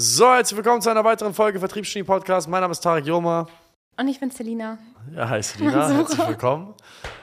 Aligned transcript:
So, 0.00 0.32
herzlich 0.32 0.56
willkommen 0.56 0.80
zu 0.80 0.90
einer 0.90 1.02
weiteren 1.02 1.34
Folge 1.34 1.58
Vertriebsgenie 1.58 2.04
Podcast. 2.04 2.48
Mein 2.48 2.60
Name 2.60 2.70
ist 2.70 2.78
Tarek 2.78 3.04
Joma. 3.04 3.48
Und 3.96 4.06
ich 4.06 4.20
bin 4.20 4.30
Selina. 4.30 4.78
Ja, 5.12 5.28
hi 5.28 5.42
Selina, 5.42 5.88
herzlich 5.92 6.28
willkommen. 6.28 6.72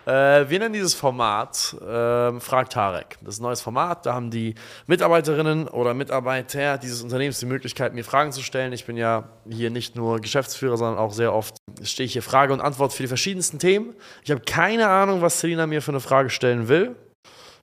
Äh, 0.05 0.49
wir 0.49 0.59
nennen 0.59 0.73
dieses 0.73 0.93
Format 0.93 1.73
äh, 1.81 2.37
Frag 2.41 2.69
Tarek. 2.69 3.17
Das 3.21 3.35
ist 3.35 3.39
ein 3.39 3.43
neues 3.43 3.61
Format, 3.61 4.05
da 4.05 4.13
haben 4.13 4.29
die 4.29 4.55
Mitarbeiterinnen 4.87 5.69
oder 5.69 5.93
Mitarbeiter 5.93 6.77
dieses 6.77 7.01
Unternehmens 7.01 7.39
die 7.39 7.45
Möglichkeit, 7.45 7.93
mir 7.93 8.03
Fragen 8.03 8.33
zu 8.33 8.43
stellen. 8.43 8.73
Ich 8.73 8.83
bin 8.83 8.97
ja 8.97 9.29
hier 9.49 9.69
nicht 9.69 9.95
nur 9.95 10.19
Geschäftsführer, 10.19 10.75
sondern 10.75 10.97
auch 10.97 11.13
sehr 11.13 11.33
oft 11.33 11.55
stehe 11.81 12.05
ich 12.05 12.11
hier 12.11 12.23
Frage 12.23 12.51
und 12.51 12.59
Antwort 12.59 12.91
für 12.91 13.03
die 13.03 13.07
verschiedensten 13.07 13.57
Themen. 13.57 13.95
Ich 14.25 14.31
habe 14.31 14.41
keine 14.41 14.89
Ahnung, 14.89 15.21
was 15.21 15.39
Selina 15.39 15.65
mir 15.65 15.81
für 15.81 15.91
eine 15.91 16.01
Frage 16.01 16.29
stellen 16.29 16.67
will. 16.67 16.97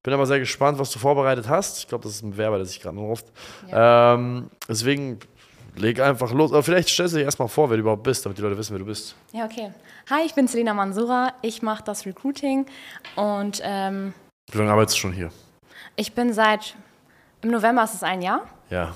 Bin 0.03 0.13
aber 0.15 0.27
sehr 0.27 0.41
gespannt, 0.41 0.79
was 0.79 0.91
du 0.91 0.99
vorbereitet 0.99 1.49
hast. 1.49 1.79
Ich 1.79 1.89
glaube, 1.89 2.03
das 2.05 2.15
ist 2.15 2.23
ein 2.23 2.33
Bewerber, 2.33 2.57
der 2.57 2.67
sich 2.67 2.81
gerade 2.81 2.99
ruft. 2.99 3.27
Ja. 3.69 4.15
Ähm, 4.15 4.51
deswegen 4.69 5.21
leg 5.77 6.01
einfach 6.01 6.33
los. 6.33 6.51
Aber 6.53 6.63
vielleicht 6.65 6.89
stellst 6.89 7.15
du 7.15 7.19
dir 7.19 7.25
erstmal 7.25 7.47
vor, 7.49 7.71
wer 7.71 7.77
du 7.77 7.83
überhaupt 7.83 8.03
bist, 8.03 8.25
damit 8.25 8.37
die 8.37 8.43
Leute 8.43 8.59
wissen, 8.59 8.73
wer 8.73 8.81
du 8.81 8.87
bist. 8.87 9.15
Ja, 9.33 9.45
okay. 9.45 9.73
Hi, 10.11 10.23
ich 10.27 10.35
bin 10.35 10.49
Selina 10.49 10.75
Mansura. 10.75 11.33
Ich 11.43 11.63
mache 11.63 11.85
das 11.85 12.05
Recruiting 12.05 12.67
und. 13.15 13.61
Ähm, 13.63 14.13
Wie 14.51 14.59
lange 14.59 14.73
arbeitest 14.73 14.97
du 14.97 15.01
schon 15.03 15.13
hier? 15.13 15.31
Ich 15.95 16.15
bin 16.15 16.33
seit. 16.33 16.75
Im 17.43 17.51
November 17.51 17.85
ist 17.85 17.95
es 17.95 18.03
ein 18.03 18.23
Jahr. 18.23 18.43
Ja. 18.71 18.95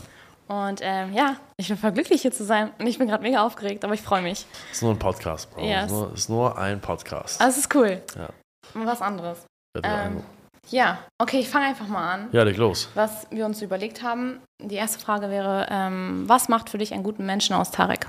Und 0.49 0.81
ähm, 0.83 1.13
ja, 1.13 1.37
ich 1.57 1.69
bin 1.69 1.77
voll 1.77 1.93
glücklich 1.93 2.23
hier 2.23 2.33
zu 2.33 2.45
sein. 2.45 2.71
Und 2.79 2.87
ich 2.87 2.99
bin 2.99 3.09
gerade 3.09 3.23
mega 3.23 3.45
aufgeregt, 3.45 3.85
aber 3.85 3.95
ich 3.95 4.03
freue 4.03 4.23
mich. 4.23 4.47
Es 4.71 4.79
ist 4.79 4.83
nur 4.83 4.93
ein 4.93 4.99
Podcast, 4.99 5.53
Bro. 5.53 5.65
Yes. 5.65 5.87
Es, 5.87 5.93
ist 5.93 5.93
nur, 5.93 6.15
ist 6.15 6.29
nur 6.29 6.59
ein 6.59 6.81
Podcast. 6.81 7.41
Also, 7.41 7.59
es 7.59 7.65
ist 7.65 7.75
cool. 7.75 8.03
Ja. 8.17 8.29
Was 8.75 9.03
anderes. 9.03 9.45
Ja, 9.77 10.07
Ähm, 10.07 10.23
ja, 10.71 10.99
okay, 11.19 11.39
ich 11.41 11.49
fange 11.49 11.67
einfach 11.67 11.89
mal 11.89 12.13
an. 12.15 12.29
ja, 12.33 12.43
leg 12.43 12.57
los. 12.57 12.89
Was 12.95 13.27
wir 13.31 13.47
uns 13.47 13.63
überlegt 13.63 14.03
haben. 14.03 14.41
Die 14.61 14.75
erste 14.75 14.99
Frage 14.99 15.31
wäre: 15.31 15.67
ähm, 15.71 16.25
Was 16.27 16.49
macht 16.49 16.71
für 16.71 16.79
dich 16.79 16.93
einen 16.93 17.03
guten 17.03 17.27
Menschen 17.27 17.55
aus 17.55 17.71
Tarek? 17.71 18.07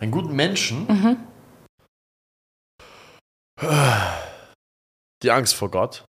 Einen 0.00 0.10
guten 0.10 0.34
Menschen? 0.34 0.86
Mhm. 0.86 1.16
Die 5.22 5.30
Angst 5.30 5.54
vor 5.54 5.70
Gott. 5.70 6.04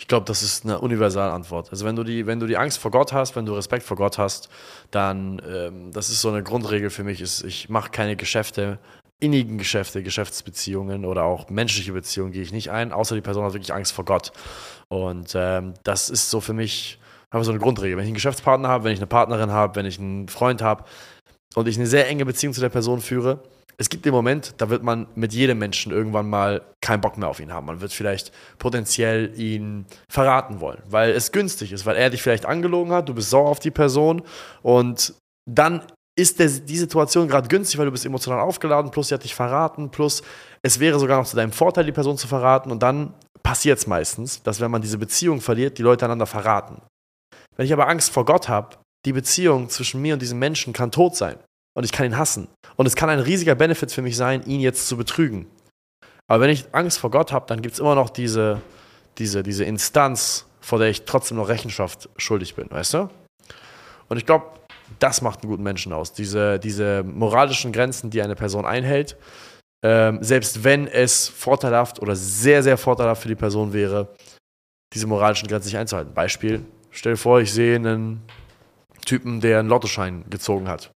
Ich 0.00 0.06
glaube, 0.06 0.26
das 0.26 0.44
ist 0.44 0.64
eine 0.64 0.78
universale 0.78 1.32
Antwort. 1.32 1.70
Also 1.72 1.84
wenn 1.84 1.96
du 1.96 2.04
die, 2.04 2.24
wenn 2.26 2.38
du 2.38 2.46
die 2.46 2.56
Angst 2.56 2.78
vor 2.78 2.92
Gott 2.92 3.12
hast, 3.12 3.34
wenn 3.34 3.46
du 3.46 3.54
Respekt 3.54 3.82
vor 3.82 3.96
Gott 3.96 4.16
hast, 4.16 4.48
dann 4.92 5.42
ähm, 5.44 5.90
das 5.92 6.08
ist 6.08 6.20
so 6.20 6.28
eine 6.28 6.44
Grundregel 6.44 6.90
für 6.90 7.02
mich. 7.02 7.20
Ist, 7.20 7.42
ich 7.42 7.68
mache 7.68 7.90
keine 7.90 8.14
Geschäfte, 8.14 8.78
innigen 9.20 9.58
Geschäfte, 9.58 10.02
Geschäftsbeziehungen 10.02 11.04
oder 11.04 11.24
auch 11.24 11.50
menschliche 11.50 11.92
Beziehungen 11.92 12.32
gehe 12.32 12.42
ich 12.42 12.52
nicht 12.52 12.70
ein, 12.70 12.92
außer 12.92 13.14
die 13.14 13.20
Person 13.20 13.44
hat 13.44 13.52
wirklich 13.52 13.74
Angst 13.74 13.92
vor 13.92 14.04
Gott. 14.04 14.32
Und 14.88 15.32
ähm, 15.34 15.74
das 15.82 16.08
ist 16.08 16.30
so 16.30 16.40
für 16.40 16.52
mich 16.52 16.98
einfach 17.30 17.44
so 17.44 17.50
eine 17.50 17.60
Grundregel. 17.60 17.96
Wenn 17.96 18.04
ich 18.04 18.08
einen 18.08 18.14
Geschäftspartner 18.14 18.68
habe, 18.68 18.84
wenn 18.84 18.92
ich 18.92 19.00
eine 19.00 19.06
Partnerin 19.06 19.50
habe, 19.50 19.74
wenn 19.76 19.86
ich 19.86 19.98
einen 19.98 20.28
Freund 20.28 20.62
habe 20.62 20.84
und 21.54 21.66
ich 21.66 21.76
eine 21.76 21.86
sehr 21.86 22.08
enge 22.08 22.24
Beziehung 22.24 22.52
zu 22.52 22.60
der 22.60 22.68
Person 22.68 23.00
führe, 23.00 23.42
es 23.80 23.88
gibt 23.88 24.04
den 24.04 24.12
Moment, 24.12 24.54
da 24.58 24.70
wird 24.70 24.82
man 24.82 25.06
mit 25.14 25.32
jedem 25.32 25.58
Menschen 25.58 25.92
irgendwann 25.92 26.28
mal 26.28 26.62
keinen 26.80 27.00
Bock 27.00 27.16
mehr 27.16 27.28
auf 27.28 27.38
ihn 27.38 27.52
haben. 27.52 27.66
Man 27.66 27.80
wird 27.80 27.92
vielleicht 27.92 28.32
potenziell 28.58 29.32
ihn 29.38 29.86
verraten 30.08 30.60
wollen, 30.60 30.82
weil 30.88 31.10
es 31.12 31.30
günstig 31.30 31.72
ist, 31.72 31.86
weil 31.86 31.96
er 31.96 32.10
dich 32.10 32.20
vielleicht 32.20 32.44
angelogen 32.44 32.92
hat, 32.92 33.08
du 33.08 33.14
bist 33.14 33.30
sauer 33.30 33.48
auf 33.48 33.60
die 33.60 33.70
Person 33.70 34.22
und 34.62 35.14
dann 35.48 35.82
ist 36.18 36.40
der, 36.40 36.48
die 36.48 36.76
Situation 36.76 37.28
gerade 37.28 37.46
günstig, 37.46 37.78
weil 37.78 37.86
du 37.86 37.92
bist 37.92 38.04
emotional 38.04 38.40
aufgeladen, 38.40 38.90
plus 38.90 39.08
sie 39.08 39.14
hat 39.14 39.22
dich 39.22 39.36
verraten, 39.36 39.90
plus 39.90 40.22
es 40.62 40.80
wäre 40.80 40.98
sogar 40.98 41.18
noch 41.18 41.26
zu 41.26 41.36
deinem 41.36 41.52
Vorteil, 41.52 41.84
die 41.84 41.92
Person 41.92 42.18
zu 42.18 42.26
verraten 42.26 42.72
und 42.72 42.82
dann 42.82 43.14
passiert 43.44 43.78
es 43.78 43.86
meistens, 43.86 44.42
dass 44.42 44.60
wenn 44.60 44.70
man 44.70 44.82
diese 44.82 44.98
Beziehung 44.98 45.40
verliert, 45.40 45.78
die 45.78 45.82
Leute 45.82 46.04
einander 46.04 46.26
verraten. 46.26 46.82
Wenn 47.56 47.66
ich 47.66 47.72
aber 47.72 47.88
Angst 47.88 48.10
vor 48.10 48.24
Gott 48.24 48.48
habe, 48.48 48.76
die 49.06 49.12
Beziehung 49.12 49.68
zwischen 49.68 50.02
mir 50.02 50.14
und 50.14 50.20
diesem 50.20 50.40
Menschen 50.40 50.72
kann 50.72 50.90
tot 50.90 51.14
sein 51.14 51.36
und 51.76 51.84
ich 51.84 51.92
kann 51.92 52.04
ihn 52.04 52.18
hassen. 52.18 52.48
Und 52.74 52.86
es 52.86 52.96
kann 52.96 53.08
ein 53.10 53.20
riesiger 53.20 53.54
Benefit 53.54 53.92
für 53.92 54.02
mich 54.02 54.16
sein, 54.16 54.42
ihn 54.44 54.60
jetzt 54.60 54.88
zu 54.88 54.96
betrügen. 54.96 55.46
Aber 56.26 56.42
wenn 56.42 56.50
ich 56.50 56.66
Angst 56.72 56.98
vor 56.98 57.12
Gott 57.12 57.30
habe, 57.30 57.46
dann 57.46 57.62
gibt 57.62 57.74
es 57.74 57.78
immer 57.78 57.94
noch 57.94 58.10
diese, 58.10 58.60
diese, 59.18 59.44
diese 59.44 59.64
Instanz, 59.64 60.46
vor 60.60 60.80
der 60.80 60.88
ich 60.88 61.04
trotzdem 61.04 61.36
noch 61.36 61.48
Rechenschaft 61.48 62.08
schuldig 62.16 62.56
bin, 62.56 62.68
weißt 62.70 62.94
du? 62.94 63.08
Und 64.08 64.16
ich 64.16 64.26
glaube, 64.26 64.46
das 64.98 65.22
macht 65.22 65.42
einen 65.42 65.50
guten 65.50 65.62
Menschen 65.62 65.92
aus. 65.92 66.12
Diese, 66.12 66.58
diese 66.58 67.02
moralischen 67.02 67.72
Grenzen, 67.72 68.10
die 68.10 68.22
eine 68.22 68.34
Person 68.34 68.64
einhält, 68.64 69.16
ähm, 69.84 70.22
selbst 70.22 70.64
wenn 70.64 70.86
es 70.86 71.28
vorteilhaft 71.28 72.00
oder 72.00 72.16
sehr, 72.16 72.62
sehr 72.62 72.76
vorteilhaft 72.76 73.22
für 73.22 73.28
die 73.28 73.36
Person 73.36 73.72
wäre, 73.72 74.14
diese 74.92 75.06
moralischen 75.06 75.48
Grenzen 75.48 75.68
nicht 75.68 75.78
einzuhalten. 75.78 76.14
Beispiel, 76.14 76.64
stell 76.90 77.12
dir 77.12 77.18
vor, 77.18 77.40
ich 77.40 77.52
sehe 77.52 77.76
einen 77.76 78.22
Typen, 79.04 79.40
der 79.40 79.60
einen 79.60 79.68
Lottoschein 79.68 80.24
gezogen 80.28 80.68
hat. 80.68 80.90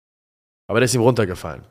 Aber 0.67 0.79
der 0.79 0.85
ist 0.85 0.95
ihm 0.95 1.01
runtergefallen. 1.01 1.63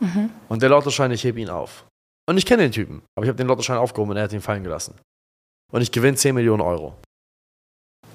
Mhm. 0.00 0.30
Und 0.48 0.62
der 0.62 0.68
Lottoschein, 0.68 1.10
ich 1.10 1.24
hebe 1.24 1.40
ihn 1.40 1.50
auf. 1.50 1.86
Und 2.26 2.38
ich 2.38 2.46
kenne 2.46 2.62
den 2.62 2.72
Typen, 2.72 3.02
aber 3.16 3.24
ich 3.24 3.28
habe 3.28 3.36
den 3.36 3.46
Lottoschein 3.46 3.76
aufgehoben 3.76 4.12
und 4.12 4.16
er 4.16 4.24
hat 4.24 4.32
ihn 4.32 4.40
fallen 4.40 4.62
gelassen. 4.62 4.94
Und 5.72 5.82
ich 5.82 5.92
gewinne 5.92 6.16
10 6.16 6.34
Millionen 6.34 6.62
Euro. 6.62 6.94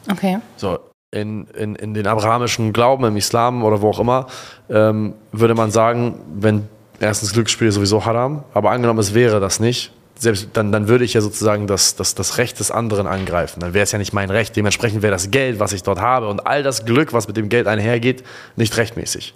Okay. 0.10 0.40
So, 0.58 0.89
in, 1.12 1.48
in, 1.48 1.76
in 1.76 1.94
den 1.94 2.08
abrahamischen 2.08 2.74
Glauben, 2.74 3.04
im 3.06 3.18
Islam 3.18 3.64
oder 3.64 3.82
wo 3.82 3.90
auch 3.90 4.00
immer, 4.00 4.28
ähm, 4.70 5.14
würde 5.32 5.56
man 5.56 5.72
sagen, 5.72 6.20
wenn 6.36 6.68
erstens 7.00 7.34
Glücksspiel 7.34 7.72
sowieso 7.72 8.06
haram, 8.06 8.44
aber 8.54 8.72
angenommen, 8.72 9.00
es 9.00 9.14
wäre 9.14 9.40
das 9.40 9.60
nicht, 9.60 9.92
selbst 10.20 10.50
dann, 10.54 10.72
dann 10.72 10.88
würde 10.88 11.06
ich 11.06 11.14
ja 11.14 11.22
sozusagen 11.22 11.66
das, 11.66 11.96
das, 11.96 12.14
das 12.14 12.38
Recht 12.38 12.60
des 12.60 12.72
anderen 12.72 13.08
angreifen. 13.08 13.62
Dann 13.62 13.74
wäre 13.74 13.84
es 13.84 13.92
ja 13.94 13.98
nicht 13.98 14.12
mein 14.12 14.30
Recht. 14.30 14.54
Dementsprechend 14.56 15.02
wäre 15.02 15.14
das 15.14 15.32
Geld, 15.32 15.60
was 15.60 15.72
ich 15.72 15.82
dort 15.82 16.02
habe 16.02 16.28
und 16.28 16.46
all 16.46 16.62
das 16.62 16.86
Glück, 16.86 17.14
was 17.14 17.28
mit 17.28 17.38
dem 17.38 17.48
Geld 17.48 17.68
einhergeht, 17.68 18.24
nicht 18.58 18.76
rechtmäßig. 18.76 19.34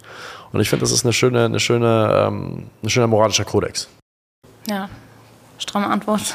Und 0.52 0.60
ich 0.60 0.68
finde, 0.68 0.82
das 0.82 0.92
ist 0.92 1.04
eine 1.04 1.14
schöne, 1.14 1.46
eine 1.46 1.58
schöne, 1.58 2.26
ähm, 2.28 2.66
ein 2.82 2.90
schöner 2.90 3.06
moralischer 3.06 3.46
Kodex. 3.46 3.88
Ja, 4.68 4.90
stramme 5.58 5.86
Antwort. 5.86 6.34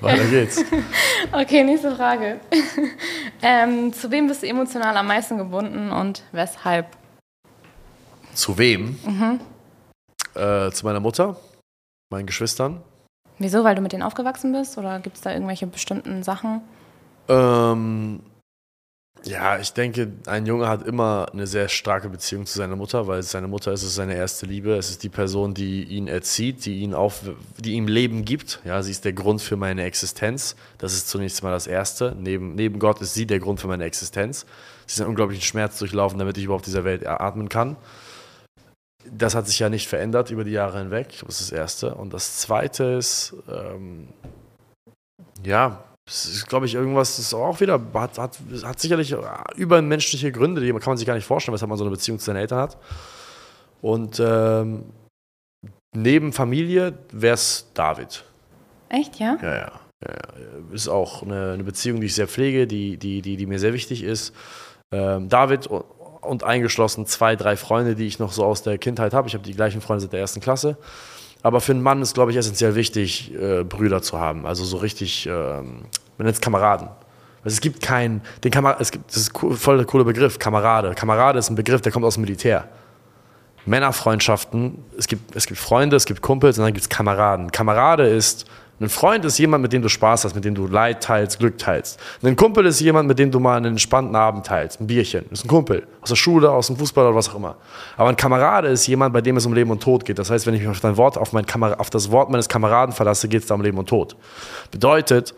Weiter 0.00 0.24
geht's. 0.26 0.64
Okay, 1.32 1.64
nächste 1.64 1.94
Frage. 1.96 2.40
ähm, 3.42 3.92
zu 3.92 4.10
wem 4.10 4.26
bist 4.26 4.42
du 4.42 4.46
emotional 4.46 4.96
am 4.96 5.06
meisten 5.06 5.38
gebunden 5.38 5.90
und 5.90 6.22
weshalb? 6.32 6.86
Zu 8.34 8.58
wem? 8.58 8.98
Mhm. 9.06 9.40
Äh, 10.34 10.70
zu 10.70 10.84
meiner 10.84 11.00
Mutter, 11.00 11.36
meinen 12.10 12.26
Geschwistern. 12.26 12.82
Wieso? 13.38 13.64
Weil 13.64 13.74
du 13.74 13.80
mit 13.80 13.92
denen 13.92 14.02
aufgewachsen 14.02 14.52
bist? 14.52 14.76
Oder 14.78 15.00
gibt 15.00 15.16
es 15.16 15.22
da 15.22 15.32
irgendwelche 15.32 15.66
bestimmten 15.66 16.22
Sachen? 16.22 16.60
Ähm, 17.28 18.20
ja, 19.24 19.58
ich 19.58 19.72
denke, 19.72 20.12
ein 20.26 20.46
Junge 20.46 20.68
hat 20.68 20.86
immer 20.86 21.28
eine 21.32 21.46
sehr 21.46 21.68
starke 21.68 22.08
Beziehung 22.08 22.46
zu 22.46 22.58
seiner 22.58 22.76
Mutter, 22.76 23.06
weil 23.06 23.22
seine 23.22 23.46
Mutter 23.46 23.72
ist 23.72 23.82
es 23.82 23.94
seine 23.94 24.16
erste 24.16 24.46
Liebe. 24.46 24.74
Es 24.74 24.90
ist 24.90 25.02
die 25.02 25.08
Person, 25.08 25.54
die 25.54 25.84
ihn 25.84 26.08
erzieht, 26.08 26.64
die 26.64 26.80
ihn 26.80 26.94
auf, 26.94 27.20
die 27.58 27.74
ihm 27.74 27.86
Leben 27.86 28.24
gibt. 28.24 28.60
Ja, 28.64 28.82
sie 28.82 28.90
ist 28.90 29.04
der 29.04 29.12
Grund 29.12 29.40
für 29.40 29.56
meine 29.56 29.84
Existenz. 29.84 30.56
Das 30.78 30.92
ist 30.92 31.08
zunächst 31.08 31.42
mal 31.42 31.52
das 31.52 31.66
Erste. 31.66 32.16
Neben, 32.18 32.54
neben 32.54 32.78
Gott 32.78 33.00
ist 33.00 33.14
sie 33.14 33.26
der 33.26 33.38
Grund 33.38 33.60
für 33.60 33.68
meine 33.68 33.84
Existenz. 33.84 34.44
Sie 34.86 34.94
ist 34.94 35.00
einen 35.00 35.10
unglaublichen 35.10 35.42
Schmerz 35.42 35.78
durchlaufen, 35.78 36.18
damit 36.18 36.36
ich 36.38 36.44
überhaupt 36.44 36.66
dieser 36.66 36.84
Welt 36.84 37.06
atmen 37.06 37.48
kann. 37.48 37.76
Das 39.04 39.34
hat 39.34 39.46
sich 39.46 39.58
ja 39.58 39.68
nicht 39.68 39.88
verändert 39.88 40.30
über 40.30 40.44
die 40.44 40.52
Jahre 40.52 40.78
hinweg. 40.78 41.08
Das 41.26 41.40
ist 41.40 41.52
das 41.52 41.58
Erste. 41.58 41.94
Und 41.94 42.12
das 42.12 42.38
Zweite 42.38 42.84
ist, 42.84 43.34
ähm, 43.48 44.08
ja, 45.44 45.84
das 46.12 46.26
ist, 46.26 46.46
glaube 46.46 46.66
ich, 46.66 46.74
irgendwas, 46.74 47.16
das 47.16 47.26
ist 47.26 47.34
auch 47.34 47.58
wieder, 47.60 47.80
hat, 47.94 48.18
hat, 48.18 48.38
hat 48.64 48.80
sicherlich 48.80 49.16
übermenschliche 49.56 50.30
Gründe, 50.30 50.60
die 50.60 50.70
kann 50.72 50.82
man 50.84 50.98
sich 50.98 51.06
gar 51.06 51.14
nicht 51.14 51.24
vorstellen, 51.24 51.54
weshalb 51.54 51.70
man 51.70 51.78
so 51.78 51.84
eine 51.84 51.90
Beziehung 51.90 52.18
zu 52.18 52.26
seinen 52.26 52.36
Eltern 52.36 52.58
hat. 52.58 52.76
Und 53.80 54.20
ähm, 54.22 54.84
neben 55.96 56.34
Familie 56.34 56.98
wäre 57.12 57.34
es 57.34 57.66
David. 57.72 58.24
Echt, 58.90 59.18
ja? 59.18 59.38
Ja, 59.40 59.54
ja. 59.54 59.72
ja, 60.04 60.10
ja. 60.10 60.74
Ist 60.74 60.88
auch 60.88 61.22
eine, 61.22 61.52
eine, 61.52 61.64
Beziehung, 61.64 62.00
die 62.00 62.08
ich 62.08 62.14
sehr 62.14 62.28
pflege, 62.28 62.66
die, 62.66 62.98
die, 62.98 63.22
die, 63.22 63.38
die 63.38 63.46
mir 63.46 63.58
sehr 63.58 63.72
wichtig 63.72 64.02
ist. 64.02 64.34
Ähm, 64.92 65.30
David 65.30 65.66
und, 65.66 65.82
und 66.20 66.44
eingeschlossen 66.44 67.06
zwei, 67.06 67.36
drei 67.36 67.56
Freunde, 67.56 67.94
die 67.94 68.06
ich 68.06 68.18
noch 68.18 68.32
so 68.32 68.44
aus 68.44 68.62
der 68.62 68.76
Kindheit 68.76 69.14
habe. 69.14 69.28
Ich 69.28 69.34
habe 69.34 69.44
die 69.44 69.54
gleichen 69.54 69.80
Freunde 69.80 70.02
seit 70.02 70.12
der 70.12 70.20
ersten 70.20 70.40
Klasse. 70.40 70.76
Aber 71.42 71.60
für 71.60 71.72
einen 71.72 71.82
Mann 71.82 72.02
ist, 72.02 72.14
glaube 72.14 72.30
ich, 72.30 72.36
essentiell 72.36 72.74
wichtig, 72.74 73.32
äh, 73.34 73.64
Brüder 73.64 74.02
zu 74.02 74.20
haben. 74.20 74.46
Also 74.46 74.64
so 74.64 74.76
richtig, 74.76 75.26
ähm, 75.26 75.86
man 76.18 76.26
nennt 76.26 76.34
es 76.34 76.40
Kameraden. 76.40 76.88
Also 77.44 77.54
es 77.54 77.60
gibt 77.60 77.82
keinen, 77.82 78.22
den 78.44 78.50
Kamera 78.50 78.76
es 78.78 78.90
gibt, 78.90 79.08
das 79.08 79.16
ist 79.16 79.32
voll 79.36 79.76
der 79.76 79.86
coole 79.86 80.04
Begriff, 80.04 80.38
Kamerade. 80.38 80.94
Kamerade 80.94 81.38
ist 81.38 81.50
ein 81.50 81.56
Begriff, 81.56 81.80
der 81.80 81.90
kommt 81.90 82.04
aus 82.04 82.14
dem 82.14 82.22
Militär. 82.22 82.68
Männerfreundschaften, 83.66 84.84
es 84.98 85.06
gibt, 85.06 85.34
es 85.36 85.46
gibt 85.46 85.60
Freunde, 85.60 85.96
es 85.96 86.04
gibt 86.04 86.20
Kumpels 86.20 86.58
und 86.58 86.64
dann 86.64 86.72
gibt 86.72 86.82
es 86.82 86.88
Kameraden. 86.88 87.50
Kamerade 87.52 88.06
ist, 88.06 88.46
ein 88.80 88.88
Freund 88.88 89.24
ist 89.24 89.38
jemand, 89.38 89.62
mit 89.62 89.72
dem 89.72 89.80
du 89.80 89.88
Spaß 89.88 90.24
hast, 90.24 90.34
mit 90.34 90.44
dem 90.44 90.56
du 90.56 90.66
Leid 90.66 91.04
teilst, 91.04 91.38
Glück 91.38 91.56
teilst. 91.58 92.00
Ein 92.24 92.34
Kumpel 92.34 92.66
ist 92.66 92.80
jemand, 92.80 93.06
mit 93.06 93.16
dem 93.20 93.30
du 93.30 93.38
mal 93.38 93.56
einen 93.56 93.66
entspannten 93.66 94.16
Abend 94.16 94.44
teilst, 94.46 94.80
ein 94.80 94.88
Bierchen. 94.88 95.24
Das 95.30 95.40
ist 95.40 95.44
ein 95.44 95.48
Kumpel, 95.48 95.86
aus 96.00 96.08
der 96.08 96.16
Schule, 96.16 96.50
aus 96.50 96.66
dem 96.66 96.76
Fußball 96.76 97.06
oder 97.06 97.14
was 97.14 97.28
auch 97.28 97.36
immer. 97.36 97.56
Aber 97.96 98.08
ein 98.08 98.16
Kamerade 98.16 98.66
ist 98.68 98.88
jemand, 98.88 99.12
bei 99.14 99.20
dem 99.20 99.36
es 99.36 99.46
um 99.46 99.52
Leben 99.52 99.70
und 99.70 99.80
Tod 99.80 100.04
geht. 100.04 100.18
Das 100.18 100.30
heißt, 100.30 100.48
wenn 100.48 100.54
ich 100.54 100.60
mich 100.62 100.68
auf, 100.68 100.80
dein 100.80 100.96
Wort, 100.96 101.16
auf, 101.16 101.32
mein 101.32 101.46
Kamer 101.46 101.78
auf 101.78 101.90
das 101.90 102.10
Wort 102.10 102.30
meines 102.30 102.48
Kameraden 102.48 102.92
verlasse, 102.92 103.28
geht 103.28 103.42
es 103.42 103.48
da 103.48 103.54
um 103.54 103.62
Leben 103.62 103.78
und 103.78 103.88
Tod. 103.88 104.16
Bedeutet, 104.72 105.32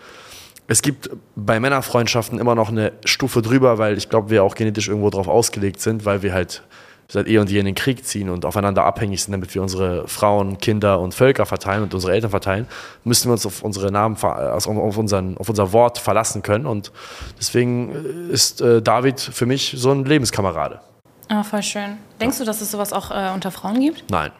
es 0.66 0.82
gibt 0.82 1.10
bei 1.36 1.60
Männerfreundschaften 1.60 2.38
immer 2.38 2.54
noch 2.54 2.70
eine 2.70 2.92
Stufe 3.04 3.42
drüber, 3.42 3.78
weil 3.78 3.98
ich 3.98 4.08
glaube, 4.08 4.30
wir 4.30 4.42
auch 4.44 4.54
genetisch 4.54 4.88
irgendwo 4.88 5.10
drauf 5.10 5.28
ausgelegt 5.28 5.80
sind, 5.80 6.04
weil 6.04 6.22
wir 6.22 6.32
halt 6.32 6.62
seit 7.08 7.28
eh 7.28 7.38
und 7.38 7.50
je 7.50 7.58
in 7.58 7.66
den 7.66 7.74
Krieg 7.74 8.04
ziehen 8.06 8.30
und 8.30 8.44
aufeinander 8.46 8.84
abhängig 8.84 9.22
sind, 9.22 9.32
damit 9.32 9.54
wir 9.54 9.62
unsere 9.62 10.08
Frauen, 10.08 10.58
Kinder 10.58 11.00
und 11.00 11.14
Völker 11.14 11.44
verteilen 11.44 11.82
und 11.82 11.92
unsere 11.92 12.12
Eltern 12.12 12.30
verteilen, 12.30 12.66
müssen 13.04 13.28
wir 13.28 13.32
uns 13.32 13.44
auf 13.44 13.62
unsere 13.62 13.92
Namen, 13.92 14.16
also 14.22 14.70
auf, 14.70 14.96
unseren, 14.96 15.36
auf 15.36 15.48
unser 15.48 15.72
Wort 15.72 15.98
verlassen 15.98 16.42
können. 16.42 16.64
Und 16.64 16.92
deswegen 17.38 18.30
ist 18.30 18.62
äh, 18.62 18.80
David 18.80 19.20
für 19.20 19.44
mich 19.46 19.74
so 19.76 19.92
ein 19.92 20.04
Lebenskamerade. 20.06 20.80
Ah, 21.28 21.42
voll 21.42 21.62
schön. 21.62 21.98
Denkst 22.20 22.38
ja. 22.38 22.44
du, 22.44 22.46
dass 22.46 22.60
es 22.60 22.70
sowas 22.70 22.92
auch 22.92 23.10
äh, 23.10 23.32
unter 23.34 23.50
Frauen 23.50 23.80
gibt? 23.80 24.10
Nein. 24.10 24.32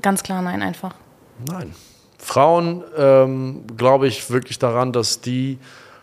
Ganz 0.00 0.22
klar, 0.22 0.40
nein, 0.42 0.62
einfach. 0.62 0.94
Nein. 1.46 1.74
Frauen 2.18 2.84
ähm, 2.96 3.64
glaube 3.76 4.06
ich 4.08 4.30
wirklich 4.30 4.58
daran, 4.58 4.92
dass 4.92 5.20
die 5.20 5.58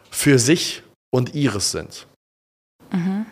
für 0.10 0.40
sich 0.40 0.82
und 1.12 1.36
ihres 1.36 1.72
sind. 1.72 2.08
Mhm. 2.92 3.26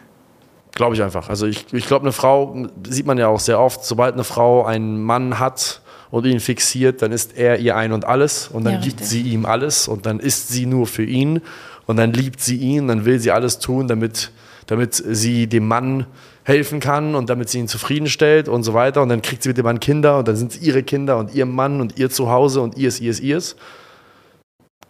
Glaube 0.73 0.95
ich 0.95 1.03
einfach. 1.03 1.29
Also 1.29 1.45
ich, 1.45 1.71
ich 1.71 1.87
glaube, 1.87 2.03
eine 2.03 2.11
Frau, 2.11 2.67
sieht 2.87 3.05
man 3.05 3.17
ja 3.17 3.27
auch 3.27 3.39
sehr 3.39 3.59
oft, 3.59 3.85
sobald 3.85 4.15
eine 4.15 4.23
Frau 4.23 4.65
einen 4.65 5.01
Mann 5.01 5.39
hat 5.39 5.81
und 6.09 6.25
ihn 6.25 6.39
fixiert, 6.39 7.01
dann 7.01 7.11
ist 7.11 7.37
er 7.37 7.59
ihr 7.59 7.75
ein 7.75 7.91
und 7.91 8.05
alles 8.05 8.47
und 8.47 8.65
dann 8.65 8.75
ja, 8.75 8.79
gibt 8.81 9.03
sie 9.03 9.21
ihm 9.21 9.45
alles 9.45 9.87
und 9.87 10.05
dann 10.05 10.19
ist 10.19 10.49
sie 10.49 10.65
nur 10.65 10.87
für 10.87 11.03
ihn 11.03 11.41
und 11.85 11.97
dann 11.97 12.11
liebt 12.13 12.39
sie 12.39 12.57
ihn, 12.57 12.87
dann 12.87 13.05
will 13.05 13.19
sie 13.19 13.31
alles 13.31 13.59
tun, 13.59 13.87
damit, 13.87 14.31
damit 14.67 14.93
sie 14.93 15.47
dem 15.47 15.67
Mann 15.67 16.05
helfen 16.43 16.79
kann 16.79 17.15
und 17.15 17.29
damit 17.29 17.49
sie 17.49 17.59
ihn 17.59 17.67
zufriedenstellt 17.67 18.47
und 18.47 18.63
so 18.63 18.73
weiter. 18.73 19.01
Und 19.01 19.09
dann 19.09 19.21
kriegt 19.21 19.43
sie 19.43 19.49
mit 19.49 19.57
dem 19.57 19.65
Mann 19.65 19.79
Kinder 19.79 20.17
und 20.19 20.27
dann 20.27 20.35
sind 20.35 20.51
es 20.51 20.61
ihre 20.61 20.83
Kinder 20.83 21.17
und 21.17 21.33
ihr 21.33 21.45
Mann 21.45 21.81
und 21.81 21.97
ihr 21.97 22.09
Zuhause 22.09 22.61
und 22.61 22.77
ihrs, 22.77 22.99
ihrs, 22.99 23.19
ihrs. 23.19 23.55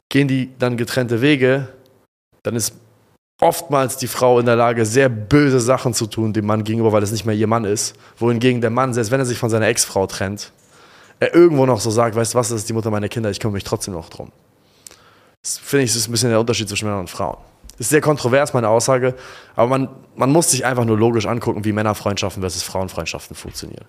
Gehen 0.09 0.27
die 0.27 0.49
dann 0.59 0.77
getrennte 0.77 1.21
Wege, 1.21 1.69
dann 2.43 2.55
ist 2.55 2.73
oftmals 3.41 3.97
die 3.97 4.07
Frau 4.07 4.39
in 4.39 4.45
der 4.45 4.55
Lage, 4.55 4.85
sehr 4.85 5.09
böse 5.09 5.59
Sachen 5.59 5.93
zu 5.93 6.07
tun 6.07 6.33
dem 6.33 6.45
Mann 6.45 6.63
gegenüber, 6.63 6.91
weil 6.91 7.03
es 7.03 7.11
nicht 7.11 7.25
mehr 7.25 7.35
ihr 7.35 7.47
Mann 7.47 7.65
ist. 7.65 7.95
Wohingegen 8.17 8.61
der 8.61 8.69
Mann, 8.69 8.93
selbst 8.93 9.11
wenn 9.11 9.19
er 9.19 9.25
sich 9.25 9.37
von 9.37 9.49
seiner 9.49 9.67
Ex-Frau 9.67 10.07
trennt, 10.07 10.51
er 11.19 11.33
irgendwo 11.35 11.65
noch 11.65 11.79
so 11.79 11.89
sagt, 11.89 12.15
weißt 12.15 12.33
du 12.33 12.37
was, 12.37 12.49
das 12.49 12.59
ist 12.59 12.69
die 12.69 12.73
Mutter 12.73 12.91
meiner 12.91 13.09
Kinder, 13.09 13.29
ich 13.29 13.39
kümmere 13.39 13.55
mich 13.55 13.63
trotzdem 13.63 13.93
noch 13.93 14.09
drum. 14.09 14.31
Das 15.41 15.57
finde 15.57 15.85
ich, 15.85 15.91
das 15.91 15.97
ist 15.97 16.07
ein 16.07 16.11
bisschen 16.11 16.29
der 16.29 16.39
Unterschied 16.39 16.69
zwischen 16.69 16.85
Männern 16.85 17.01
und 17.01 17.09
Frauen. 17.09 17.37
Das 17.73 17.87
ist 17.87 17.89
sehr 17.89 18.01
kontrovers, 18.01 18.53
meine 18.53 18.69
Aussage, 18.69 19.15
aber 19.55 19.67
man, 19.67 19.89
man 20.15 20.31
muss 20.31 20.51
sich 20.51 20.65
einfach 20.65 20.85
nur 20.85 20.97
logisch 20.97 21.25
angucken, 21.25 21.65
wie 21.65 21.71
Männerfreundschaften 21.71 22.41
versus 22.41 22.61
Frauenfreundschaften 22.63 23.35
funktionieren. 23.35 23.85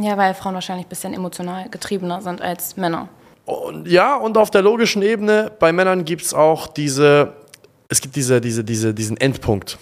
Ja, 0.00 0.16
weil 0.16 0.34
Frauen 0.34 0.54
wahrscheinlich 0.54 0.86
ein 0.86 0.88
bisschen 0.88 1.14
emotional 1.14 1.68
getriebener 1.68 2.22
sind 2.22 2.40
als 2.40 2.76
Männer. 2.76 3.08
Und 3.44 3.88
ja, 3.88 4.16
und 4.16 4.38
auf 4.38 4.50
der 4.50 4.62
logischen 4.62 5.02
Ebene, 5.02 5.50
bei 5.58 5.72
Männern 5.72 6.04
gibt 6.04 6.22
es 6.22 6.32
auch 6.32 6.66
diese, 6.66 7.34
es 7.88 8.00
gibt 8.00 8.16
diese, 8.16 8.40
diese, 8.40 8.64
diese, 8.64 8.94
diesen 8.94 9.16
Endpunkt. 9.16 9.78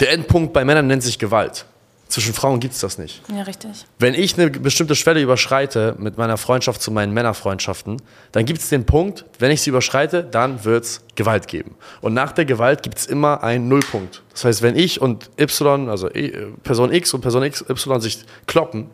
Der 0.00 0.12
Endpunkt 0.12 0.52
bei 0.52 0.64
Männern 0.64 0.86
nennt 0.86 1.02
sich 1.02 1.18
Gewalt. 1.18 1.66
Zwischen 2.08 2.34
Frauen 2.34 2.60
gibt 2.60 2.74
es 2.74 2.80
das 2.80 2.98
nicht. 2.98 3.20
Ja, 3.34 3.42
richtig. 3.42 3.84
Wenn 3.98 4.14
ich 4.14 4.38
eine 4.38 4.48
bestimmte 4.50 4.94
Schwelle 4.94 5.20
überschreite 5.20 5.96
mit 5.98 6.16
meiner 6.16 6.36
Freundschaft 6.36 6.80
zu 6.80 6.92
meinen 6.92 7.12
Männerfreundschaften, 7.12 8.00
dann 8.30 8.44
gibt 8.44 8.60
es 8.60 8.68
den 8.68 8.86
Punkt, 8.86 9.24
wenn 9.40 9.50
ich 9.50 9.62
sie 9.62 9.70
überschreite, 9.70 10.22
dann 10.22 10.64
wird 10.64 10.84
es 10.84 11.00
Gewalt 11.16 11.48
geben. 11.48 11.74
Und 12.00 12.14
nach 12.14 12.30
der 12.30 12.44
Gewalt 12.44 12.84
gibt 12.84 12.98
es 12.98 13.06
immer 13.06 13.42
einen 13.42 13.68
Nullpunkt. 13.68 14.22
Das 14.32 14.44
heißt, 14.44 14.62
wenn 14.62 14.76
ich 14.76 15.00
und 15.00 15.30
Y, 15.38 15.88
also 15.88 16.08
e, 16.08 16.30
Person 16.62 16.92
X 16.92 17.12
und 17.12 17.22
Person 17.22 17.42
X, 17.42 17.64
Y 17.68 18.00
sich 18.00 18.24
kloppen, 18.46 18.86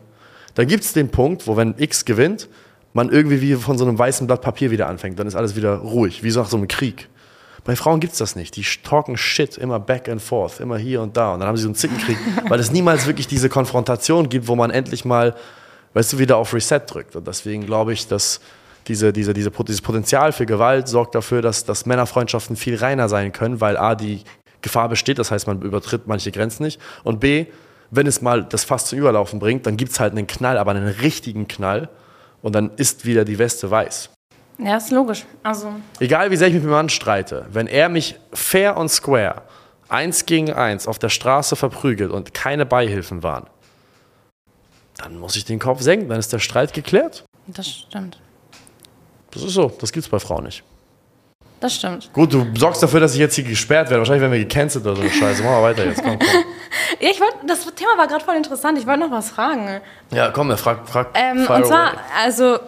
dann 0.55 0.67
gibt 0.67 0.83
es 0.83 0.93
den 0.93 1.09
Punkt, 1.09 1.45
wo 1.45 1.55
wenn 1.55 1.75
X 1.77 2.05
gewinnt, 2.05 2.47
man 2.93 3.09
irgendwie 3.09 3.41
wie 3.41 3.55
von 3.55 3.77
so 3.77 3.85
einem 3.85 3.97
weißen 3.97 4.27
Blatt 4.27 4.41
Papier 4.41 4.71
wieder 4.71 4.87
anfängt. 4.87 5.19
Dann 5.19 5.27
ist 5.27 5.35
alles 5.35 5.55
wieder 5.55 5.75
ruhig, 5.75 6.23
wie 6.23 6.31
so 6.31 6.41
nach 6.41 6.49
so 6.49 6.57
einem 6.57 6.67
Krieg. 6.67 7.09
Bei 7.65 7.75
Frauen 7.75 7.99
gibt 7.99 8.13
es 8.13 8.19
das 8.19 8.35
nicht. 8.35 8.55
Die 8.57 8.65
talken 8.83 9.15
Shit 9.15 9.57
immer 9.57 9.79
back 9.79 10.09
and 10.09 10.21
forth, 10.21 10.59
immer 10.59 10.77
hier 10.77 11.01
und 11.01 11.15
da. 11.15 11.33
Und 11.33 11.39
dann 11.39 11.47
haben 11.47 11.55
sie 11.55 11.63
so 11.63 11.69
einen 11.69 11.75
Zickenkrieg, 11.75 12.17
weil 12.49 12.59
es 12.59 12.71
niemals 12.71 13.07
wirklich 13.07 13.27
diese 13.27 13.47
Konfrontation 13.49 14.27
gibt, 14.27 14.47
wo 14.47 14.55
man 14.55 14.69
endlich 14.69 15.05
mal, 15.05 15.35
weißt 15.93 16.13
du, 16.13 16.17
wieder 16.19 16.37
auf 16.37 16.53
Reset 16.53 16.81
drückt. 16.85 17.15
Und 17.15 17.27
deswegen 17.27 17.65
glaube 17.65 17.93
ich, 17.93 18.07
dass 18.07 18.41
diese, 18.87 19.13
diese, 19.13 19.33
diese, 19.33 19.51
dieses 19.51 19.81
Potenzial 19.81 20.33
für 20.33 20.45
Gewalt 20.45 20.89
sorgt 20.89 21.15
dafür, 21.15 21.41
dass, 21.41 21.63
dass 21.63 21.85
Männerfreundschaften 21.85 22.57
viel 22.57 22.75
reiner 22.75 23.07
sein 23.07 23.31
können, 23.31 23.61
weil 23.61 23.77
A, 23.77 23.95
die 23.95 24.23
Gefahr 24.61 24.89
besteht, 24.89 25.19
das 25.19 25.31
heißt, 25.31 25.47
man 25.47 25.61
übertritt 25.61 26.07
manche 26.07 26.31
Grenzen 26.31 26.63
nicht. 26.63 26.81
Und 27.03 27.21
B, 27.21 27.45
wenn 27.91 28.07
es 28.07 28.21
mal 28.21 28.43
das 28.43 28.65
Fass 28.65 28.87
zum 28.87 28.99
Überlaufen 28.99 29.39
bringt, 29.39 29.65
dann 29.65 29.77
gibt 29.77 29.91
es 29.91 29.99
halt 29.99 30.11
einen 30.11 30.27
Knall, 30.27 30.57
aber 30.57 30.71
einen 30.71 30.87
richtigen 30.87 31.47
Knall. 31.47 31.89
Und 32.41 32.55
dann 32.55 32.71
ist 32.75 33.05
wieder 33.05 33.23
die 33.23 33.39
Weste 33.39 33.71
weiß. 33.71 34.12
Ja, 34.57 34.77
ist 34.77 34.91
logisch. 34.91 35.25
Also 35.41 35.73
Egal 35.99 36.31
wie 36.31 36.37
sehr 36.37 36.47
ich 36.47 36.53
mit 36.53 36.63
meinem 36.63 36.71
Mann 36.71 36.89
streite, 36.89 37.45
wenn 37.51 37.67
er 37.67 37.89
mich 37.89 38.15
fair 38.33 38.77
und 38.77 38.89
square 38.89 39.41
eins 39.89 40.25
gegen 40.25 40.51
eins 40.51 40.87
auf 40.87 40.99
der 40.99 41.09
Straße 41.09 41.55
verprügelt 41.55 42.11
und 42.11 42.33
keine 42.33 42.65
Beihilfen 42.65 43.23
waren, 43.23 43.47
dann 44.97 45.17
muss 45.17 45.35
ich 45.35 45.45
den 45.45 45.59
Kopf 45.59 45.81
senken, 45.81 46.09
dann 46.09 46.19
ist 46.19 46.31
der 46.31 46.39
Streit 46.39 46.73
geklärt. 46.73 47.23
Das 47.47 47.67
stimmt. 47.67 48.19
Das 49.31 49.43
ist 49.43 49.53
so, 49.53 49.71
das 49.79 49.91
gibt's 49.91 50.09
bei 50.09 50.19
Frauen 50.19 50.45
nicht. 50.45 50.63
Das 51.59 51.75
stimmt. 51.75 52.11
Gut, 52.11 52.33
du 52.33 52.45
sorgst 52.55 52.83
dafür, 52.83 52.99
dass 52.99 53.13
ich 53.13 53.19
jetzt 53.19 53.35
hier 53.35 53.45
gesperrt 53.45 53.89
werde. 53.89 53.99
Wahrscheinlich 53.99 54.21
werden 54.21 54.33
wir 54.33 54.39
gecancelt 54.39 54.85
oder 54.85 54.97
so 54.97 55.03
Scheiße. 55.03 55.41
Machen 55.43 55.55
wir 55.55 55.63
weiter 55.63 55.85
jetzt. 55.85 56.03
Komm, 56.03 56.19
komm. 56.19 56.27
ja, 56.99 57.09
ich 57.09 57.21
wollte, 57.21 57.37
das 57.47 57.63
Thema 57.73 57.97
war 57.97 58.05
gerade 58.07 58.23
voll 58.23 58.35
interessant. 58.35 58.77
Ich 58.77 58.85
wollte 58.85 58.99
noch 58.99 59.11
was 59.11 59.29
fragen. 59.29 59.79
Ja, 60.11 60.29
komm, 60.31 60.55
frag, 60.57 60.87
frag. 60.87 61.07
Ähm, 61.13 61.37
und 61.37 61.65
zwar, 61.65 61.93
away. 61.93 61.99
also 62.21 62.59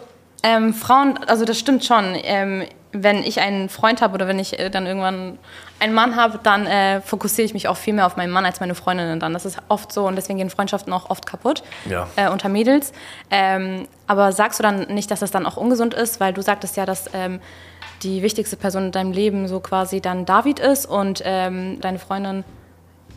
ähm, 0.42 0.74
Frauen, 0.74 1.18
also 1.26 1.44
das 1.44 1.58
stimmt 1.58 1.84
schon. 1.84 2.14
Ähm, 2.22 2.64
wenn 2.92 3.18
ich 3.22 3.40
einen 3.40 3.68
Freund 3.68 4.00
habe 4.00 4.14
oder 4.14 4.26
wenn 4.26 4.38
ich 4.38 4.58
äh, 4.58 4.70
dann 4.70 4.86
irgendwann 4.86 5.38
einen 5.80 5.94
Mann 5.94 6.16
habe, 6.16 6.40
dann 6.42 6.66
äh, 6.66 7.00
fokussiere 7.00 7.44
ich 7.44 7.54
mich 7.54 7.68
auch 7.68 7.76
viel 7.76 7.92
mehr 7.92 8.06
auf 8.06 8.16
meinen 8.16 8.30
Mann 8.30 8.46
als 8.46 8.60
meine 8.60 8.74
Freundinnen 8.74 9.20
dann. 9.20 9.32
Das 9.32 9.44
ist 9.44 9.58
oft 9.68 9.92
so 9.92 10.06
und 10.06 10.16
deswegen 10.16 10.38
gehen 10.38 10.50
Freundschaften 10.50 10.92
auch 10.92 11.10
oft 11.10 11.26
kaputt 11.26 11.62
ja. 11.88 12.08
äh, 12.16 12.30
unter 12.30 12.48
Mädels. 12.48 12.92
Ähm, 13.30 13.86
aber 14.06 14.32
sagst 14.32 14.58
du 14.58 14.62
dann 14.62 14.86
nicht, 14.94 15.10
dass 15.10 15.20
das 15.20 15.30
dann 15.30 15.46
auch 15.46 15.56
ungesund 15.56 15.94
ist, 15.94 16.20
weil 16.20 16.32
du 16.32 16.42
sagtest 16.42 16.76
ja, 16.76 16.86
dass 16.86 17.10
ähm, 17.12 17.40
die 18.02 18.22
wichtigste 18.22 18.56
Person 18.56 18.86
in 18.86 18.92
deinem 18.92 19.12
Leben 19.12 19.48
so 19.48 19.60
quasi 19.60 20.00
dann 20.00 20.24
David 20.24 20.58
ist 20.58 20.86
und 20.86 21.22
ähm, 21.24 21.80
deine 21.80 21.98
Freundin 21.98 22.44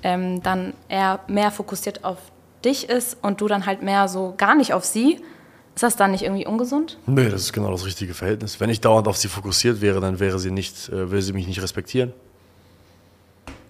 ähm, 0.03 0.41
dann 0.43 0.73
eher 0.87 1.19
mehr 1.27 1.51
fokussiert 1.51 2.03
auf 2.03 2.17
dich 2.65 2.89
ist 2.89 3.17
und 3.21 3.41
du 3.41 3.47
dann 3.47 3.65
halt 3.65 3.81
mehr 3.81 4.07
so 4.07 4.33
gar 4.37 4.55
nicht 4.55 4.73
auf 4.73 4.83
sie 4.83 5.21
ist 5.79 5.83
das 5.83 5.95
dann 5.95 6.11
nicht 6.11 6.23
irgendwie 6.23 6.45
ungesund? 6.45 6.97
Nee, 7.05 7.29
das 7.29 7.43
ist 7.43 7.53
genau 7.53 7.71
das 7.71 7.85
richtige 7.85 8.13
Verhältnis. 8.13 8.59
Wenn 8.59 8.69
ich 8.69 8.81
dauernd 8.81 9.07
auf 9.07 9.15
sie 9.15 9.29
fokussiert 9.29 9.79
wäre, 9.79 10.01
dann 10.01 10.19
wäre 10.19 10.37
sie 10.37 10.51
nicht, 10.51 10.89
äh, 10.89 11.09
würde 11.09 11.21
sie 11.21 11.31
mich 11.31 11.47
nicht 11.47 11.61
respektieren. 11.61 12.11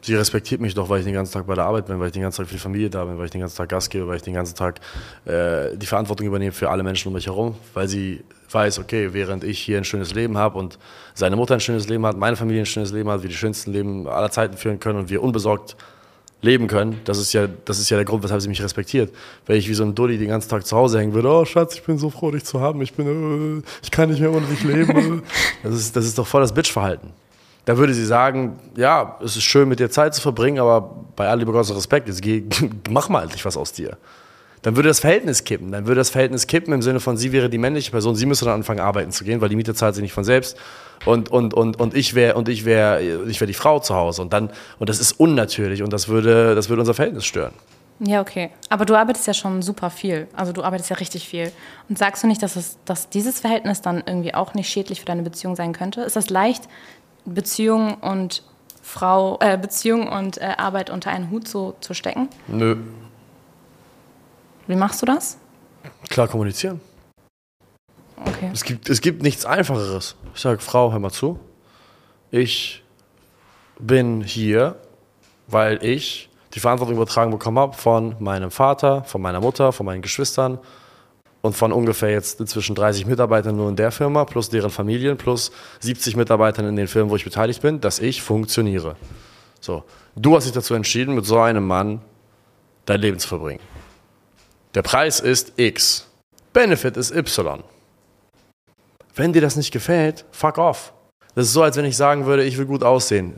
Sie 0.02 0.16
respektiert 0.16 0.60
mich 0.60 0.74
doch, 0.74 0.90
weil 0.90 1.02
ich 1.02 1.06
den 1.06 1.14
ganzen 1.14 1.34
Tag 1.34 1.46
bei 1.46 1.54
der 1.54 1.66
Arbeit 1.66 1.86
bin, 1.86 2.00
weil 2.00 2.08
ich 2.08 2.14
den 2.14 2.24
ganzen 2.24 2.38
Tag 2.38 2.48
für 2.48 2.56
die 2.56 2.60
Familie 2.60 2.90
da 2.90 3.06
bin, 3.06 3.20
weil 3.20 3.26
ich 3.26 3.32
den 3.32 3.42
ganzen 3.42 3.58
Tag 3.58 3.70
Gas 3.70 3.92
gebe, 3.92 4.08
weil 4.08 4.16
ich 4.16 4.24
den 4.24 4.34
ganzen 4.34 4.56
Tag 4.56 4.80
äh, 5.26 5.78
die 5.78 5.86
Verantwortung 5.86 6.26
übernehme 6.26 6.52
für 6.52 6.72
alle 6.72 6.82
Menschen 6.82 7.10
um 7.10 7.14
mich 7.14 7.28
herum, 7.28 7.56
weil 7.76 7.88
sie 7.88 8.24
weiß, 8.50 8.80
okay, 8.80 9.10
während 9.14 9.44
ich 9.44 9.60
hier 9.60 9.78
ein 9.78 9.84
schönes 9.84 10.16
Leben 10.16 10.36
habe 10.36 10.58
und 10.58 10.80
seine 11.14 11.36
Mutter 11.36 11.54
ein 11.54 11.60
schönes 11.60 11.90
Leben 11.90 12.08
hat, 12.08 12.18
meine 12.18 12.36
Familie 12.36 12.64
ein 12.64 12.66
schönes 12.66 12.92
Leben 12.92 13.08
hat, 13.12 13.22
wir 13.22 13.30
die 13.30 13.36
schönsten 13.36 13.72
Leben 13.72 14.08
aller 14.08 14.32
Zeiten 14.32 14.58
führen 14.58 14.80
können 14.80 14.98
und 14.98 15.10
wir 15.12 15.22
unbesorgt 15.22 15.76
leben 16.42 16.68
können. 16.68 17.02
Das 17.04 17.18
ist 17.18 17.34
ja, 17.34 17.48
das 17.66 17.80
ist 17.80 17.90
ja 17.90 17.98
der 17.98 18.06
Grund, 18.06 18.24
weshalb 18.24 18.42
sie 18.42 18.48
mich 18.48 18.62
respektiert. 18.62 19.14
Wenn 19.46 19.58
ich 19.58 19.68
wie 19.68 19.74
so 19.74 19.84
ein 19.84 19.96
Dulli 19.96 20.18
den 20.18 20.30
ganzen 20.30 20.50
Tag 20.50 20.66
zu 20.66 20.76
Hause 20.76 21.00
hängen 21.00 21.14
würde, 21.14 21.30
oh 21.30 21.46
Schatz, 21.46 21.76
ich 21.76 21.84
bin 21.84 21.98
so 21.98 22.10
froh, 22.10 22.32
dich 22.32 22.46
zu 22.46 22.62
haben, 22.62 22.82
ich 22.82 22.94
bin, 22.94 23.62
äh, 23.62 23.70
ich 23.84 23.92
kann 23.92 24.10
nicht 24.10 24.22
mehr 24.22 24.32
ohne 24.32 24.46
dich 24.48 24.64
leben. 24.64 25.24
das, 25.64 25.76
ist, 25.76 25.96
das 25.96 26.06
ist 26.06 26.18
doch 26.18 26.28
voll 26.28 26.42
das 26.42 26.54
Bitch-Verhalten. 26.54 27.12
Da 27.66 27.78
würde 27.78 27.94
sie 27.94 28.06
sagen, 28.06 28.60
ja, 28.76 29.18
es 29.24 29.36
ist 29.36 29.44
schön, 29.44 29.68
mit 29.68 29.80
dir 29.80 29.90
Zeit 29.90 30.16
zu 30.16 30.22
verbringen, 30.22 30.60
aber 30.60 31.06
bei 31.16 31.28
aller 31.28 31.38
Liebe 31.38 31.52
Gottes 31.52 31.76
Respekt, 31.76 32.08
jetzt 32.08 32.22
geh, 32.22 32.44
mach 32.90 33.10
mal 33.10 33.24
endlich 33.24 33.44
was 33.46 33.58
aus 33.58 33.74
dir. 33.74 33.98
Dann 34.62 34.76
würde 34.76 34.90
das 34.90 35.00
Verhältnis 35.00 35.44
kippen. 35.44 35.72
Dann 35.72 35.88
würde 35.88 36.00
das 36.00 36.10
Verhältnis 36.10 36.48
kippen 36.48 36.74
im 36.74 36.82
Sinne 36.82 37.00
von, 37.00 37.18
sie 37.18 37.32
wäre 37.32 37.50
die 37.50 37.58
männliche 37.58 37.92
Person, 37.92 38.16
sie 38.16 38.26
müsste 38.26 38.46
dann 38.46 38.56
anfangen, 38.56 38.80
arbeiten 38.80 39.12
zu 39.12 39.24
gehen, 39.24 39.42
weil 39.42 39.50
die 39.50 39.56
Miete 39.56 39.74
zahlt 39.74 39.96
sie 39.96 40.02
nicht 40.02 40.14
von 40.14 40.24
selbst 40.24 40.58
und, 41.06 41.30
und, 41.30 41.54
und, 41.54 41.80
und 41.80 41.94
ich 41.94 42.14
wäre 42.14 42.36
und 42.36 42.50
ich 42.50 42.66
wäre 42.66 43.02
ich 43.02 43.40
wär 43.40 43.48
die 43.48 43.54
Frau 43.54 43.80
zu 43.80 43.96
Hause 43.96 44.22
und 44.22 44.34
dann 44.34 44.50
und 44.80 44.90
das 44.90 45.00
ist 45.00 45.14
unnatürlich 45.14 45.82
und 45.82 45.94
das 45.94 46.10
würde 46.10 46.56
das 46.56 46.70
würde 46.70 46.82
unser 46.82 46.94
Verhältnis 46.94 47.26
stören. 47.26 47.54
Ja, 48.02 48.22
okay. 48.22 48.50
Aber 48.70 48.86
du 48.86 48.96
arbeitest 48.96 49.28
ja 49.28 49.34
schon 49.34 49.62
super 49.62 49.90
viel. 49.90 50.28
Also 50.34 50.54
du 50.54 50.64
arbeitest 50.64 50.90
ja 50.90 50.96
richtig 50.96 51.28
viel. 51.28 51.52
Und 51.90 51.98
sagst 51.98 52.24
du 52.24 52.28
nicht, 52.28 52.42
dass, 52.42 52.56
es, 52.56 52.78
dass 52.86 53.10
dieses 53.10 53.42
Verhältnis 53.42 53.82
dann 53.82 54.02
irgendwie 54.06 54.34
auch 54.34 54.54
nicht 54.54 54.70
schädlich 54.70 55.02
für 55.02 55.06
deine 55.06 55.22
Beziehung 55.22 55.58
sein 55.58 55.74
könnte? 55.74 56.02
Ist 56.02 56.16
das 56.16 56.30
leicht, 56.30 56.70
Beziehung 57.26 57.96
und 57.96 58.44
Frau, 58.82 59.38
äh, 59.42 59.58
Beziehung 59.58 60.08
und 60.08 60.38
äh, 60.38 60.54
Arbeit 60.58 60.90
unter 60.90 61.12
einen 61.12 61.30
Hut 61.30 61.50
zu, 61.50 61.76
zu 61.82 61.94
stecken? 61.94 62.30
Nö. 62.48 62.78
Wie 64.70 64.76
machst 64.76 65.02
du 65.02 65.08
das? 65.08 65.40
Klar 66.10 66.28
kommunizieren. 66.28 66.80
Okay. 68.24 68.52
Es 68.54 68.64
gibt, 68.64 68.88
es 68.88 69.02
gibt 69.02 69.24
nichts 69.24 69.44
Einfacheres. 69.44 70.16
Ich 70.36 70.42
sage, 70.42 70.60
Frau, 70.60 70.92
hör 70.92 71.00
mal 71.00 71.10
zu. 71.10 71.40
Ich 72.30 72.84
bin 73.80 74.22
hier, 74.22 74.76
weil 75.48 75.84
ich 75.84 76.30
die 76.54 76.60
Verantwortung 76.60 76.98
übertragen 76.98 77.32
bekommen 77.32 77.58
habe 77.58 77.74
von 77.74 78.16
meinem 78.20 78.52
Vater, 78.52 79.04
von 79.06 79.24
meiner 79.24 79.42
Mutter, 79.42 79.72
von 79.72 79.88
meinen 79.88 80.04
Geschwistern 80.04 80.60
und 81.42 81.56
von 81.56 81.72
ungefähr 81.72 82.12
jetzt 82.12 82.48
zwischen 82.48 82.76
30 82.76 83.08
Mitarbeitern 83.08 83.56
nur 83.56 83.70
in 83.70 83.76
der 83.76 83.92
Firma, 83.92 84.24
plus 84.26 84.52
deren 84.52 84.70
Familien, 84.70 85.18
plus 85.18 85.52
70 85.80 86.16
Mitarbeitern 86.16 86.68
in 86.68 86.76
den 86.76 86.88
Firmen, 86.88 87.10
wo 87.10 87.16
ich 87.16 87.24
beteiligt 87.24 87.64
bin, 87.64 87.82
dass 87.82 87.98
ich 87.98 88.22
funktioniere. 88.22 88.98
So, 89.62 89.84
du 90.16 90.36
hast 90.36 90.44
dich 90.44 90.54
dazu 90.54 90.76
entschieden, 90.76 91.16
mit 91.16 91.26
so 91.26 91.40
einem 91.40 91.66
Mann 91.66 92.02
dein 92.86 93.02
Leben 93.02 93.18
zu 93.18 93.28
verbringen. 93.28 93.62
Der 94.76 94.84
Preis 94.84 95.20
ist 95.20 95.54
X. 95.58 96.08
Benefit 96.54 96.96
ist 96.96 97.12
Y. 97.12 97.64
Wenn 99.16 99.34
dir 99.34 99.42
das 99.42 99.56
nicht 99.56 99.72
gefällt, 99.72 100.26
fuck 100.32 100.60
off. 100.60 100.94
Das 101.34 101.48
ist 101.48 101.54
so, 101.54 101.64
als 101.64 101.76
wenn 101.76 101.86
ich 101.86 101.98
sagen 101.98 102.28
würde, 102.28 102.44
ich 102.44 102.56
will 102.56 102.68
gut 102.68 102.84
aussehen. 102.84 103.36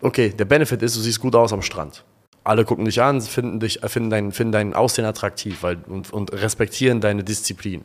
Okay, 0.00 0.28
der 0.30 0.44
Benefit 0.44 0.80
ist, 0.82 0.96
du 0.96 1.00
siehst 1.00 1.18
gut 1.18 1.34
aus 1.34 1.52
am 1.52 1.60
Strand. 1.60 2.04
Alle 2.44 2.64
gucken 2.64 2.84
dich 2.84 3.02
an, 3.02 3.20
finden, 3.20 3.58
dich, 3.58 3.80
finden, 3.84 4.10
dein, 4.10 4.30
finden 4.30 4.52
dein 4.52 4.74
Aussehen 4.74 5.04
attraktiv 5.04 5.62
weil, 5.62 5.78
und, 5.88 6.12
und 6.12 6.32
respektieren 6.32 7.00
deine 7.00 7.24
Disziplin. 7.24 7.84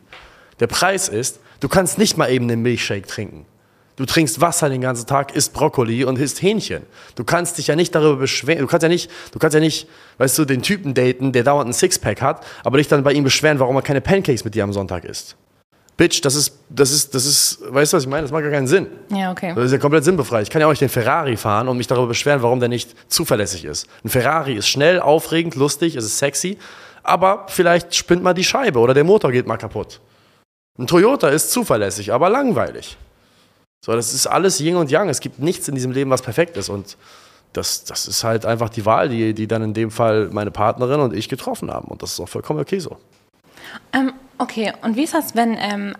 Der 0.60 0.67
Preis 0.67 1.10
ist, 1.10 1.39
du 1.60 1.67
kannst 1.67 1.98
nicht 1.98 2.17
mal 2.17 2.29
eben 2.29 2.46
einen 2.46 2.62
Milchshake 2.62 3.08
trinken. 3.08 3.48
Du 3.98 4.06
trinkst 4.06 4.39
Wasser 4.39 4.70
den 4.70 4.82
ganzen 4.82 5.08
Tag, 5.08 5.36
isst 5.36 5.54
Brokkoli 5.54 6.06
und 6.06 6.20
isst 6.20 6.44
Hähnchen. 6.44 6.84
Du 7.16 7.24
kannst 7.24 7.58
dich 7.58 7.66
ja 7.66 7.75
nicht 7.75 7.96
darüber 7.96 8.16
beschweren. 8.16 8.62
Du 8.62 8.68
kannst 8.68 8.84
ja 8.84 8.89
nicht, 8.89 9.10
du 9.32 9.39
kannst 9.39 9.56
ja 9.56 9.60
nicht, 9.60 9.88
weißt 10.20 10.38
du, 10.38 10.46
den 10.46 10.62
Typen 10.62 10.94
daten, 10.94 11.32
der 11.32 11.44
dauernd 11.44 11.70
ein 11.70 11.74
Sixpack 11.74 12.22
hat, 12.22 12.46
aber 12.63 12.77
dich 12.77 12.88
dann 12.88 13.04
bei 13.04 13.13
ihm 13.13 13.24
beschweren, 13.24 13.60
warum 13.60 13.75
er 13.75 13.82
keine 13.82 14.00
Pancakes 14.00 14.46
mit 14.46 14.54
dir 14.54 14.63
am 14.63 14.72
Sonntag 14.72 15.04
isst. 15.04 15.36
Bitch, 15.98 16.22
das 16.22 16.36
ist, 16.36 16.60
das 16.70 16.92
ist, 16.92 17.16
das 17.16 17.25
ist, 17.25 17.60
weißt 17.70 17.92
du, 17.92 17.98
was 17.98 18.04
ich 18.04 18.10
meine? 18.10 18.22
Das 18.22 18.32
macht 18.32 18.44
gar 18.44 18.51
keinen 18.51 18.68
Sinn. 18.68 18.86
Ja, 19.10 19.32
okay. 19.32 19.54
Das 19.56 19.66
ist 19.66 19.72
ja 19.72 19.80
komplett 19.80 20.04
sinnbefreit. 20.04 20.44
Ich 20.44 20.51
kann 20.51 20.62
ja 20.62 20.68
auch 20.68 20.72
nicht 20.72 20.82
den 20.82 20.89
Ferrari 20.89 21.36
fahren 21.36 21.68
und 21.68 21.75
mich 21.75 21.88
darüber 21.88 22.06
beschweren, 22.06 22.44
warum 22.44 22.60
der 22.60 22.70
nicht 22.70 23.12
zuverlässig 23.12 23.66
ist. 23.66 23.88
Ein 24.06 24.10
Ferrari 24.10 24.54
ist 24.54 24.68
schnell, 24.68 25.00
aufregend, 25.00 25.56
lustig, 25.56 25.96
es 25.96 26.06
ist 26.06 26.20
sexy, 26.20 26.60
aber 27.01 27.46
vielleicht 27.48 27.96
spinnt 27.96 28.22
mal 28.22 28.36
die 28.36 28.44
Scheibe 28.44 28.77
oder 28.77 28.94
der 28.94 29.06
Motor 29.06 29.32
geht 29.32 29.48
mal 29.48 29.58
kaputt. 29.58 30.00
Ein 30.77 30.86
Toyota 30.86 31.30
ist 31.30 31.50
zuverlässig, 31.50 32.13
aber 32.13 32.30
langweilig. 32.30 32.96
So, 33.81 33.93
das 33.93 34.13
ist 34.13 34.27
alles 34.27 34.60
Yin 34.60 34.75
und 34.75 34.91
Yang. 34.91 35.10
Es 35.10 35.19
gibt 35.19 35.39
nichts 35.39 35.67
in 35.67 35.75
diesem 35.75 35.91
Leben, 35.91 36.10
was 36.10 36.22
perfekt 36.22 36.57
ist. 36.57 36.69
Und 36.69 36.98
das, 37.53 37.84
das 37.86 38.07
ist 38.07 38.24
halt 38.24 38.46
einfach 38.46 38.69
die 38.69 38.86
Wahl, 38.86 39.10
die, 39.10 39.34
die 39.34 39.48
dann 39.48 39.62
in 39.63 39.74
dem 39.74 39.91
Fall 39.91 40.29
meine 40.31 40.51
Partnerin 40.51 41.00
und 41.00 41.13
ich 41.13 41.29
getroffen 41.29 41.72
haben. 41.72 41.88
Und 41.88 42.03
das 42.03 42.13
ist 42.13 42.19
auch 42.19 42.29
vollkommen 42.29 42.60
okay 42.60 42.79
so. 42.79 42.98
Ähm, 43.93 44.13
okay, 44.38 44.74
und 44.81 44.96
wie 44.96 45.03
ist 45.03 45.13
das, 45.13 45.36
wenn 45.36 45.57
ähm, 45.60 45.96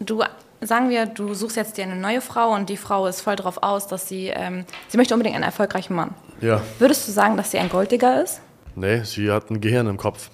du, 0.00 0.22
sagen 0.60 0.90
wir, 0.90 1.06
du 1.06 1.34
suchst 1.34 1.56
jetzt 1.56 1.76
dir 1.76 1.84
eine 1.84 1.96
neue 1.96 2.20
Frau 2.20 2.52
und 2.52 2.68
die 2.68 2.76
Frau 2.76 3.06
ist 3.06 3.20
voll 3.20 3.36
darauf 3.36 3.62
aus, 3.62 3.86
dass 3.86 4.08
sie, 4.08 4.28
ähm, 4.28 4.64
sie 4.88 4.96
möchte 4.96 5.14
unbedingt 5.14 5.36
einen 5.36 5.44
erfolgreichen 5.44 5.94
Mann. 5.94 6.14
Ja. 6.40 6.60
Würdest 6.78 7.06
du 7.08 7.12
sagen, 7.12 7.36
dass 7.36 7.50
sie 7.50 7.58
ein 7.58 7.68
Golddigger 7.68 8.22
ist? 8.22 8.40
Nee, 8.74 9.02
sie 9.04 9.30
hat 9.30 9.50
ein 9.50 9.60
Gehirn 9.60 9.86
im 9.86 9.96
Kopf. 9.96 10.30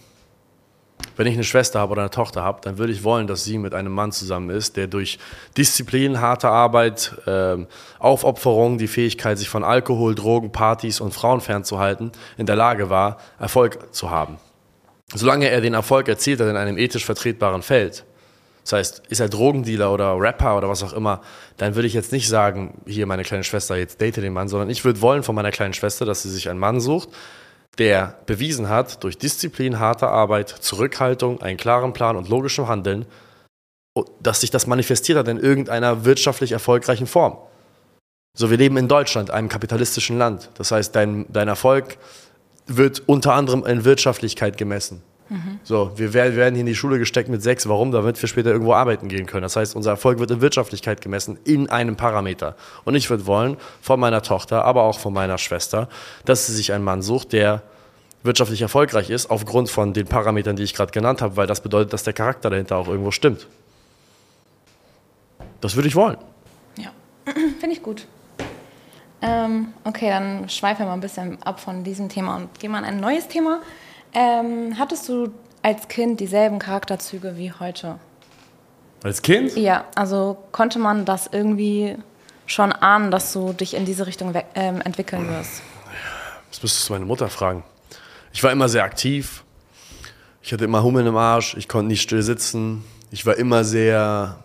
Wenn 1.16 1.26
ich 1.26 1.34
eine 1.34 1.44
Schwester 1.44 1.80
habe 1.80 1.92
oder 1.92 2.02
eine 2.02 2.10
Tochter 2.10 2.42
habe, 2.42 2.60
dann 2.62 2.78
würde 2.78 2.92
ich 2.92 3.04
wollen, 3.04 3.26
dass 3.26 3.44
sie 3.44 3.58
mit 3.58 3.74
einem 3.74 3.92
Mann 3.92 4.12
zusammen 4.12 4.50
ist, 4.50 4.76
der 4.76 4.86
durch 4.86 5.18
Disziplin, 5.56 6.20
harte 6.20 6.48
Arbeit, 6.48 7.14
ähm, 7.26 7.66
Aufopferung, 7.98 8.78
die 8.78 8.88
Fähigkeit, 8.88 9.38
sich 9.38 9.48
von 9.48 9.64
Alkohol, 9.64 10.14
Drogen, 10.14 10.52
Partys 10.52 11.00
und 11.00 11.12
Frauen 11.12 11.40
fernzuhalten, 11.40 12.12
in 12.38 12.46
der 12.46 12.56
Lage 12.56 12.90
war, 12.90 13.18
Erfolg 13.38 13.94
zu 13.94 14.10
haben. 14.10 14.38
Solange 15.12 15.48
er 15.50 15.60
den 15.60 15.74
Erfolg 15.74 16.08
erzielt 16.08 16.40
hat 16.40 16.48
in 16.48 16.56
einem 16.56 16.78
ethisch 16.78 17.04
vertretbaren 17.04 17.62
Feld, 17.62 18.04
das 18.62 18.72
heißt, 18.74 19.02
ist 19.08 19.20
er 19.20 19.28
Drogendealer 19.28 19.92
oder 19.92 20.16
Rapper 20.18 20.56
oder 20.56 20.68
was 20.68 20.82
auch 20.82 20.92
immer, 20.92 21.22
dann 21.56 21.74
würde 21.74 21.88
ich 21.88 21.94
jetzt 21.94 22.12
nicht 22.12 22.28
sagen, 22.28 22.80
hier 22.86 23.06
meine 23.06 23.24
kleine 23.24 23.42
Schwester, 23.42 23.76
jetzt 23.76 24.00
date 24.00 24.18
den 24.18 24.32
Mann, 24.32 24.48
sondern 24.48 24.70
ich 24.70 24.84
würde 24.84 25.00
wollen 25.00 25.22
von 25.22 25.34
meiner 25.34 25.50
kleinen 25.50 25.74
Schwester, 25.74 26.04
dass 26.04 26.22
sie 26.22 26.30
sich 26.30 26.48
einen 26.48 26.58
Mann 26.58 26.80
sucht, 26.80 27.08
der 27.78 28.18
bewiesen 28.26 28.68
hat, 28.68 29.02
durch 29.04 29.18
Disziplin, 29.18 29.78
harte 29.78 30.08
Arbeit, 30.08 30.48
Zurückhaltung, 30.48 31.40
einen 31.42 31.56
klaren 31.56 31.92
Plan 31.92 32.16
und 32.16 32.28
logischem 32.28 32.68
Handeln, 32.68 33.06
dass 34.20 34.40
sich 34.40 34.50
das 34.50 34.66
manifestiert 34.66 35.18
hat 35.18 35.28
in 35.28 35.38
irgendeiner 35.38 36.04
wirtschaftlich 36.04 36.52
erfolgreichen 36.52 37.06
Form. 37.06 37.36
So, 38.36 38.50
wir 38.50 38.58
leben 38.58 38.76
in 38.76 38.88
Deutschland, 38.88 39.30
einem 39.30 39.48
kapitalistischen 39.48 40.18
Land. 40.18 40.50
Das 40.54 40.70
heißt, 40.70 40.94
dein, 40.94 41.26
dein 41.32 41.48
Erfolg 41.48 41.98
wird 42.66 43.02
unter 43.06 43.34
anderem 43.34 43.66
in 43.66 43.84
Wirtschaftlichkeit 43.84 44.56
gemessen. 44.56 45.02
So, 45.62 45.92
wir 45.96 46.12
werden 46.12 46.54
hier 46.54 46.60
in 46.60 46.66
die 46.66 46.74
Schule 46.74 46.98
gesteckt 46.98 47.28
mit 47.28 47.40
sechs. 47.42 47.68
Warum? 47.68 47.92
Damit 47.92 48.20
wir 48.20 48.28
später 48.28 48.50
irgendwo 48.50 48.74
arbeiten 48.74 49.08
gehen 49.08 49.26
können. 49.26 49.42
Das 49.42 49.54
heißt, 49.54 49.76
unser 49.76 49.90
Erfolg 49.90 50.18
wird 50.18 50.30
in 50.32 50.40
Wirtschaftlichkeit 50.40 51.00
gemessen, 51.00 51.38
in 51.44 51.70
einem 51.70 51.96
Parameter. 51.96 52.56
Und 52.84 52.96
ich 52.96 53.08
würde 53.10 53.26
wollen, 53.26 53.56
von 53.80 54.00
meiner 54.00 54.22
Tochter, 54.22 54.64
aber 54.64 54.82
auch 54.82 54.98
von 54.98 55.12
meiner 55.12 55.38
Schwester, 55.38 55.88
dass 56.24 56.46
sie 56.46 56.54
sich 56.54 56.72
einen 56.72 56.82
Mann 56.82 57.02
sucht, 57.02 57.32
der 57.32 57.62
wirtschaftlich 58.22 58.60
erfolgreich 58.60 59.08
ist, 59.08 59.30
aufgrund 59.30 59.70
von 59.70 59.92
den 59.92 60.06
Parametern, 60.06 60.56
die 60.56 60.64
ich 60.64 60.74
gerade 60.74 60.92
genannt 60.92 61.22
habe, 61.22 61.36
weil 61.36 61.46
das 61.46 61.60
bedeutet, 61.60 61.92
dass 61.92 62.02
der 62.02 62.12
Charakter 62.12 62.50
dahinter 62.50 62.76
auch 62.76 62.88
irgendwo 62.88 63.12
stimmt. 63.12 63.46
Das 65.60 65.76
würde 65.76 65.88
ich 65.88 65.94
wollen. 65.94 66.16
Ja, 66.76 66.90
finde 67.60 67.74
ich 67.74 67.82
gut. 67.82 68.06
Ähm, 69.22 69.68
okay, 69.84 70.08
dann 70.08 70.48
schweifen 70.48 70.80
wir 70.80 70.86
mal 70.86 70.94
ein 70.94 71.00
bisschen 71.00 71.42
ab 71.42 71.60
von 71.60 71.84
diesem 71.84 72.08
Thema 72.08 72.36
und 72.36 72.58
gehen 72.58 72.72
mal 72.72 72.78
an 72.78 72.84
ein 72.84 73.00
neues 73.00 73.28
Thema. 73.28 73.60
Ähm, 74.12 74.76
hattest 74.78 75.08
du 75.08 75.32
als 75.62 75.88
Kind 75.88 76.20
dieselben 76.20 76.58
Charakterzüge 76.58 77.36
wie 77.36 77.52
heute? 77.52 77.98
Als 79.02 79.22
Kind? 79.22 79.56
Ja, 79.56 79.84
also 79.94 80.36
konnte 80.52 80.78
man 80.78 81.04
das 81.04 81.28
irgendwie 81.32 81.96
schon 82.46 82.72
ahnen, 82.72 83.10
dass 83.10 83.32
du 83.32 83.52
dich 83.52 83.74
in 83.74 83.84
diese 83.84 84.06
Richtung 84.06 84.34
ähm, 84.54 84.80
entwickeln 84.82 85.28
wirst? 85.28 85.62
Das 86.50 86.62
müsstest 86.62 86.88
du 86.88 86.94
meine 86.94 87.04
Mutter 87.04 87.28
fragen. 87.28 87.62
Ich 88.32 88.42
war 88.42 88.50
immer 88.50 88.68
sehr 88.68 88.84
aktiv. 88.84 89.44
Ich 90.42 90.52
hatte 90.52 90.64
immer 90.64 90.82
Hummeln 90.82 91.06
im 91.06 91.16
Arsch. 91.16 91.56
Ich 91.56 91.68
konnte 91.68 91.88
nicht 91.88 92.02
still 92.02 92.22
sitzen. 92.22 92.84
Ich 93.10 93.26
war 93.26 93.36
immer 93.36 93.64
sehr 93.64 94.42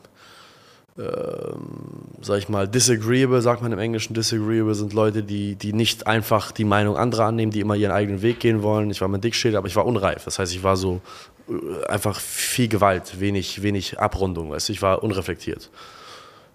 sag 0.97 2.37
ich 2.37 2.47
mal, 2.47 2.67
disagreeable, 2.67 3.41
sagt 3.41 3.61
man 3.61 3.71
im 3.73 3.79
Englischen, 3.79 4.13
disagreeable 4.13 4.75
sind 4.75 4.93
Leute, 4.93 5.23
die, 5.23 5.55
die 5.55 5.73
nicht 5.73 6.07
einfach 6.07 6.51
die 6.51 6.63
Meinung 6.63 6.95
anderer 6.95 7.25
annehmen, 7.25 7.51
die 7.51 7.59
immer 7.59 7.75
ihren 7.75 7.91
eigenen 7.91 8.21
Weg 8.21 8.39
gehen 8.39 8.63
wollen. 8.63 8.89
Ich 8.91 9.01
war 9.01 9.09
mal 9.09 9.17
Dickschädel, 9.17 9.57
aber 9.57 9.67
ich 9.67 9.75
war 9.75 9.85
unreif. 9.85 10.23
Das 10.23 10.39
heißt, 10.39 10.53
ich 10.53 10.63
war 10.63 10.77
so 10.77 11.01
äh, 11.49 11.85
einfach 11.87 12.17
viel 12.17 12.69
Gewalt, 12.69 13.19
wenig, 13.19 13.61
wenig 13.61 13.99
Abrundung, 13.99 14.51
weißt 14.51 14.69
ich 14.69 14.81
war 14.81 15.03
unreflektiert. 15.03 15.69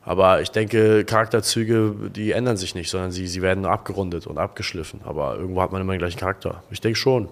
Aber 0.03 0.41
ich 0.41 0.51
denke, 0.51 1.05
Charakterzüge, 1.05 1.95
die 2.15 2.33
ändern 2.33 2.57
sich 2.57 2.75
nicht, 2.75 2.89
sondern 2.89 3.11
sie, 3.11 3.27
sie 3.27 3.43
werden 3.43 3.61
nur 3.61 3.71
abgerundet 3.71 4.27
und 4.27 4.39
abgeschliffen. 4.39 5.01
Aber 5.05 5.37
irgendwo 5.37 5.61
hat 5.61 5.73
man 5.73 5.83
immer 5.83 5.93
den 5.93 5.99
gleichen 5.99 6.19
Charakter. 6.19 6.63
Ich 6.71 6.81
denke 6.81 6.99
schon. 6.99 7.25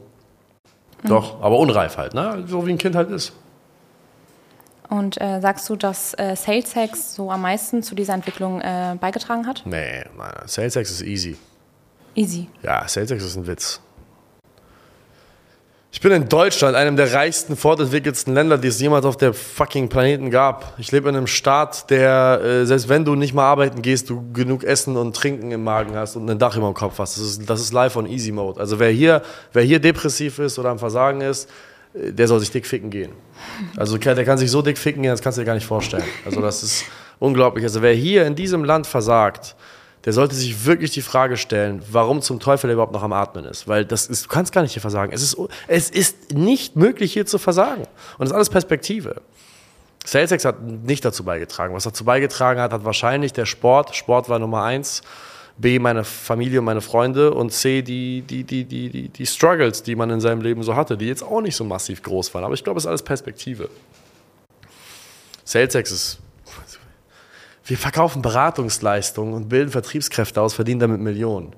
Mhm. 1.03 1.09
Doch, 1.09 1.41
aber 1.41 1.59
unreif 1.59 1.97
halt, 1.97 2.13
ne? 2.13 2.45
so 2.47 2.67
wie 2.67 2.73
ein 2.73 2.79
Kind 2.79 2.95
halt 2.95 3.11
ist. 3.11 3.33
Und 4.89 5.21
äh, 5.21 5.41
sagst 5.41 5.69
du, 5.69 5.77
dass 5.77 6.15
äh, 6.15 6.35
Sales 6.35 6.75
Hacks 6.75 7.15
so 7.15 7.31
am 7.31 7.43
meisten 7.43 7.83
zu 7.83 7.95
dieser 7.95 8.15
Entwicklung 8.15 8.61
äh, 8.61 8.97
beigetragen 8.99 9.47
hat? 9.47 9.63
Nee, 9.67 10.05
nein, 10.17 10.33
Sales 10.47 10.77
Hacks 10.77 10.91
ist 10.91 11.03
easy. 11.03 11.37
Easy. 12.15 12.49
Ja, 12.63 12.89
Sales 12.89 13.11
Hacks 13.11 13.25
ist 13.25 13.37
ein 13.37 13.47
Witz. 13.47 13.81
Ich 15.91 16.03
bin 16.03 16.13
in 16.13 16.29
Deutschland, 16.29 16.77
einem 16.77 16.97
der 16.97 17.15
reichsten, 17.15 17.57
fortentwickelsten 17.57 18.35
Länder, 18.35 18.59
die 18.59 18.69
es 18.69 18.79
jemals 18.79 19.07
auf 19.07 19.17
der 19.17 19.33
fucking 19.33 19.89
Planeten 19.89 20.31
gab. 20.31 20.75
Ich 20.79 20.93
lebe 20.93 21.09
in 21.09 21.17
einem 21.17 21.27
Staat, 21.27 21.89
der, 21.91 22.41
äh, 22.43 22.67
selbst 22.67 22.91
wenn 22.91 23.07
du 23.07 23.15
nicht 23.15 23.33
mal 23.33 23.45
arbeiten 23.45 23.81
gehst, 23.81 24.11
du 24.11 24.31
genug 24.33 24.65
Essen 24.65 24.97
und 24.97 25.17
Trinken 25.17 25.51
im 25.51 25.65
Magen 25.65 25.97
hast 25.97 26.17
und 26.17 26.29
ein 26.31 26.39
Dach 26.39 26.57
über 26.57 26.67
dem 26.67 26.75
Kopf 26.75 26.99
hast. 26.99 27.17
Das 27.17 27.25
ist, 27.25 27.49
das 27.49 27.61
ist 27.61 27.73
live 27.73 27.97
on 27.97 28.07
easy 28.07 28.33
mode. 28.33 28.61
Also 28.61 28.79
wer 28.79 28.91
hier, 28.91 29.23
wer 29.55 29.63
hier 29.63 29.81
depressiv 29.81 30.39
ist 30.39 30.59
oder 30.59 30.69
am 30.69 30.79
Versagen 30.79 31.23
ist, 31.23 31.49
der 31.95 32.29
soll 32.29 32.41
sich 32.41 32.51
dick 32.51 32.67
ficken 32.67 32.91
gehen. 32.91 33.13
Also 33.77 33.97
der 33.99 34.25
kann 34.25 34.39
sich 34.39 34.51
so 34.51 34.63
dick 34.63 34.79
ficken 34.79 35.03
gehen, 35.03 35.11
das 35.11 35.23
kannst 35.23 35.39
du 35.39 35.43
dir 35.43 35.47
gar 35.47 35.55
nicht 35.55 35.67
vorstellen. 35.67 36.05
Also 36.25 36.41
das 36.41 36.63
ist 36.63 36.85
unglaublich. 37.19 37.65
Also 37.65 37.83
wer 37.83 37.95
hier 37.95 38.27
in 38.27 38.35
diesem 38.35 38.65
Land 38.65 38.87
versagt, 38.87 39.57
der 40.05 40.13
sollte 40.13 40.35
sich 40.35 40.65
wirklich 40.65 40.93
die 40.93 41.03
Frage 41.03 41.37
stellen, 41.37 41.83
warum 41.91 42.23
zum 42.23 42.41
Teufel 42.41 42.71
er 42.71 42.75
überhaupt 42.75 42.93
noch 42.93 43.03
am 43.03 43.13
Atmen 43.13 43.45
ist. 43.45 43.67
Weil 43.67 43.85
das 43.85 44.07
ist, 44.07 44.27
du 44.27 44.29
kannst 44.29 44.53
gar 44.53 44.63
nicht 44.63 44.73
hier 44.73 44.81
versagen. 44.81 45.13
Es 45.13 45.23
ist, 45.23 45.37
es 45.67 45.91
ist 45.91 46.33
nicht 46.33 46.77
möglich, 46.77 47.13
hier 47.13 47.27
zu 47.27 47.39
versagen. 47.39 47.83
Und 47.83 48.21
das 48.21 48.29
ist 48.29 48.35
alles 48.35 48.51
Perspektive. 48.51 49.21
SalesX 50.05 50.45
hat 50.45 50.63
nicht 50.63 51.05
dazu 51.05 51.25
beigetragen. 51.25 51.75
Was 51.75 51.85
dazu 51.85 52.05
beigetragen 52.05 52.61
hat, 52.61 52.73
hat 52.73 52.85
wahrscheinlich 52.85 53.33
der 53.33 53.45
Sport. 53.45 53.97
Sport 53.97 54.29
war 54.29 54.39
Nummer 54.39 54.63
eins. 54.63 55.03
B, 55.59 55.79
meine 55.79 56.05
Familie 56.05 56.61
und 56.61 56.65
meine 56.65 56.81
Freunde 56.81 57.35
und 57.35 57.53
C, 57.53 57.83
die, 57.83 58.23
die, 58.23 58.45
die, 58.45 58.65
die, 58.65 58.89
die, 58.89 59.09
die 59.09 59.27
Struggles, 59.27 59.83
die 59.83 59.97
man 59.97 60.09
in 60.11 60.21
seinem 60.21 60.41
Leben 60.41 60.63
so 60.63 60.77
hatte, 60.77 60.97
die 60.97 61.07
jetzt 61.07 61.23
auch 61.23 61.41
nicht 61.41 61.57
so 61.57 61.65
massiv 61.65 62.03
groß 62.03 62.33
waren. 62.33 62.45
Aber 62.45 62.55
ich 62.55 62.63
glaube, 62.63 62.79
es 62.79 62.85
ist 62.85 62.89
alles 62.89 63.03
Perspektive. 63.03 63.69
SalesX 65.45 65.91
ist. 65.91 66.19
Wir 67.65 67.77
verkaufen 67.77 68.23
Beratungsleistungen 68.23 69.35
und 69.35 69.49
bilden 69.49 69.71
Vertriebskräfte 69.71 70.41
aus, 70.41 70.55
verdienen 70.55 70.81
damit 70.81 71.01
Millionen. 71.01 71.55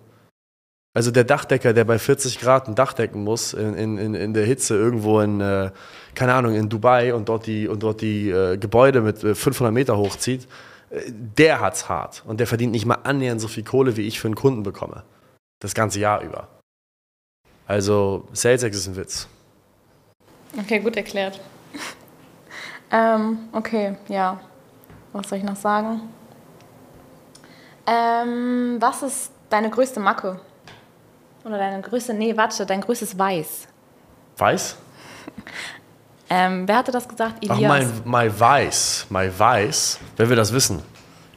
Also 0.92 1.12
der 1.12 1.22
Dachdecker, 1.22 1.72
der 1.72 1.84
bei 1.84 2.00
40 2.00 2.40
Grad 2.40 2.66
ein 2.66 2.74
Dach 2.74 2.94
decken 2.94 3.22
muss, 3.22 3.54
in, 3.54 3.74
in, 3.96 4.14
in 4.14 4.34
der 4.34 4.44
Hitze 4.44 4.74
irgendwo 4.74 5.20
in, 5.20 5.40
äh, 5.40 5.70
keine 6.16 6.34
Ahnung, 6.34 6.54
in 6.54 6.68
Dubai 6.68 7.14
und 7.14 7.28
dort 7.28 7.46
die, 7.46 7.68
und 7.68 7.84
dort 7.84 8.00
die 8.00 8.28
äh, 8.30 8.56
Gebäude 8.56 9.00
mit 9.00 9.18
500 9.18 9.70
äh, 9.70 9.70
Meter 9.72 9.96
hochzieht, 9.96 10.48
der 10.90 11.60
hat's 11.60 11.88
hart 11.88 12.22
und 12.26 12.40
der 12.40 12.46
verdient 12.46 12.72
nicht 12.72 12.86
mal 12.86 12.98
annähernd 13.04 13.40
so 13.40 13.48
viel 13.48 13.64
Kohle, 13.64 13.96
wie 13.96 14.06
ich 14.06 14.20
für 14.20 14.28
einen 14.28 14.34
Kunden 14.34 14.62
bekomme. 14.62 15.04
Das 15.60 15.74
ganze 15.74 16.00
Jahr 16.00 16.22
über. 16.22 16.48
Also 17.66 18.28
SalesX 18.32 18.76
ist 18.76 18.88
ein 18.88 18.96
Witz. 18.96 19.28
Okay, 20.58 20.80
gut 20.80 20.96
erklärt. 20.96 21.40
Ähm, 22.92 23.48
okay, 23.52 23.96
ja. 24.08 24.40
Was 25.12 25.28
soll 25.28 25.38
ich 25.38 25.44
noch 25.44 25.54
sagen? 25.54 26.00
Ähm, 27.86 28.78
was 28.80 29.04
ist 29.04 29.30
deine 29.48 29.70
größte 29.70 30.00
Macke? 30.00 30.40
Oder 31.44 31.58
deine 31.58 31.80
größte, 31.82 32.14
nee, 32.14 32.36
warte, 32.36 32.66
dein 32.66 32.80
größtes 32.80 33.16
Weiß? 33.16 33.68
Weiß? 34.36 34.76
Ähm, 36.32 36.68
wer 36.68 36.76
hatte 36.76 36.92
das 36.92 37.08
gesagt? 37.08 37.44
Ach, 37.48 37.60
mein, 37.60 37.90
mein 38.04 38.38
Weiß. 38.38 39.06
Mein 39.10 39.36
Weiß. 39.36 39.98
Wer 40.16 40.28
will 40.28 40.36
das 40.36 40.52
wissen? 40.52 40.80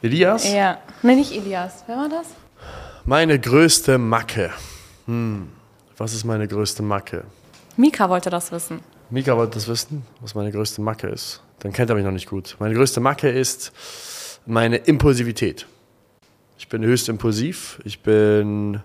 Elias? 0.02 0.48
Ja. 0.50 0.78
Nee, 1.02 1.16
nicht 1.16 1.32
Elias. 1.32 1.82
Wer 1.88 1.96
war 1.96 2.08
das? 2.08 2.28
Meine 3.04 3.38
größte 3.40 3.98
Macke. 3.98 4.52
Hm. 5.06 5.48
Was 5.96 6.14
ist 6.14 6.24
meine 6.24 6.46
größte 6.46 6.82
Macke? 6.82 7.24
Mika 7.76 8.08
wollte 8.08 8.30
das 8.30 8.52
wissen. 8.52 8.80
Mika 9.10 9.36
wollte 9.36 9.54
das 9.54 9.66
wissen, 9.66 10.06
was 10.20 10.34
meine 10.36 10.52
größte 10.52 10.80
Macke 10.80 11.08
ist. 11.08 11.42
Dann 11.58 11.72
kennt 11.72 11.90
er 11.90 11.96
mich 11.96 12.04
noch 12.04 12.12
nicht 12.12 12.28
gut. 12.28 12.56
Meine 12.60 12.74
größte 12.74 13.00
Macke 13.00 13.28
ist 13.28 13.72
meine 14.46 14.76
Impulsivität. 14.76 15.66
Ich 16.56 16.68
bin 16.68 16.84
höchst 16.84 17.08
impulsiv. 17.08 17.80
Ich 17.84 18.00
bin 18.00 18.80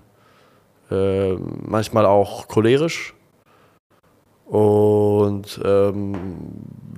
äh, 0.90 1.34
manchmal 1.36 2.06
auch 2.06 2.48
cholerisch 2.48 3.14
und 4.46 4.99
ähm, 5.64 6.16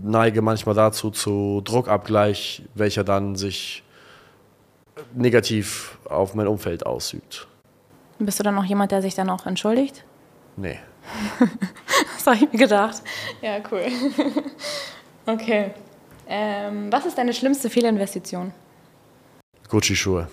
neige 0.02 0.42
manchmal 0.42 0.76
dazu 0.76 1.12
zu 1.12 1.62
Druckabgleich, 1.64 2.64
welcher 2.76 3.04
dann 3.04 3.36
sich 3.36 3.84
negativ 5.14 5.98
auf 6.06 6.36
mein 6.36 6.48
Umfeld 6.48 6.86
ausübt. 6.86 7.48
Bist 8.20 8.40
du 8.40 8.44
dann 8.44 8.56
noch 8.56 8.66
jemand, 8.66 8.92
der 8.92 9.02
sich 9.02 9.16
dann 9.16 9.30
auch 9.30 9.46
entschuldigt? 9.46 10.04
Nee. 10.58 10.80
das 12.16 12.28
habe 12.28 12.36
ich 12.38 12.52
mir 12.52 12.60
gedacht. 12.60 13.02
Ja, 13.42 13.58
cool. 13.72 13.86
okay. 15.26 15.72
Ähm, 16.28 16.92
was 16.92 17.06
ist 17.06 17.18
deine 17.18 17.34
schlimmste 17.34 17.70
Fehlinvestition? 17.70 18.54
Gucci-Schuhe. 19.70 20.28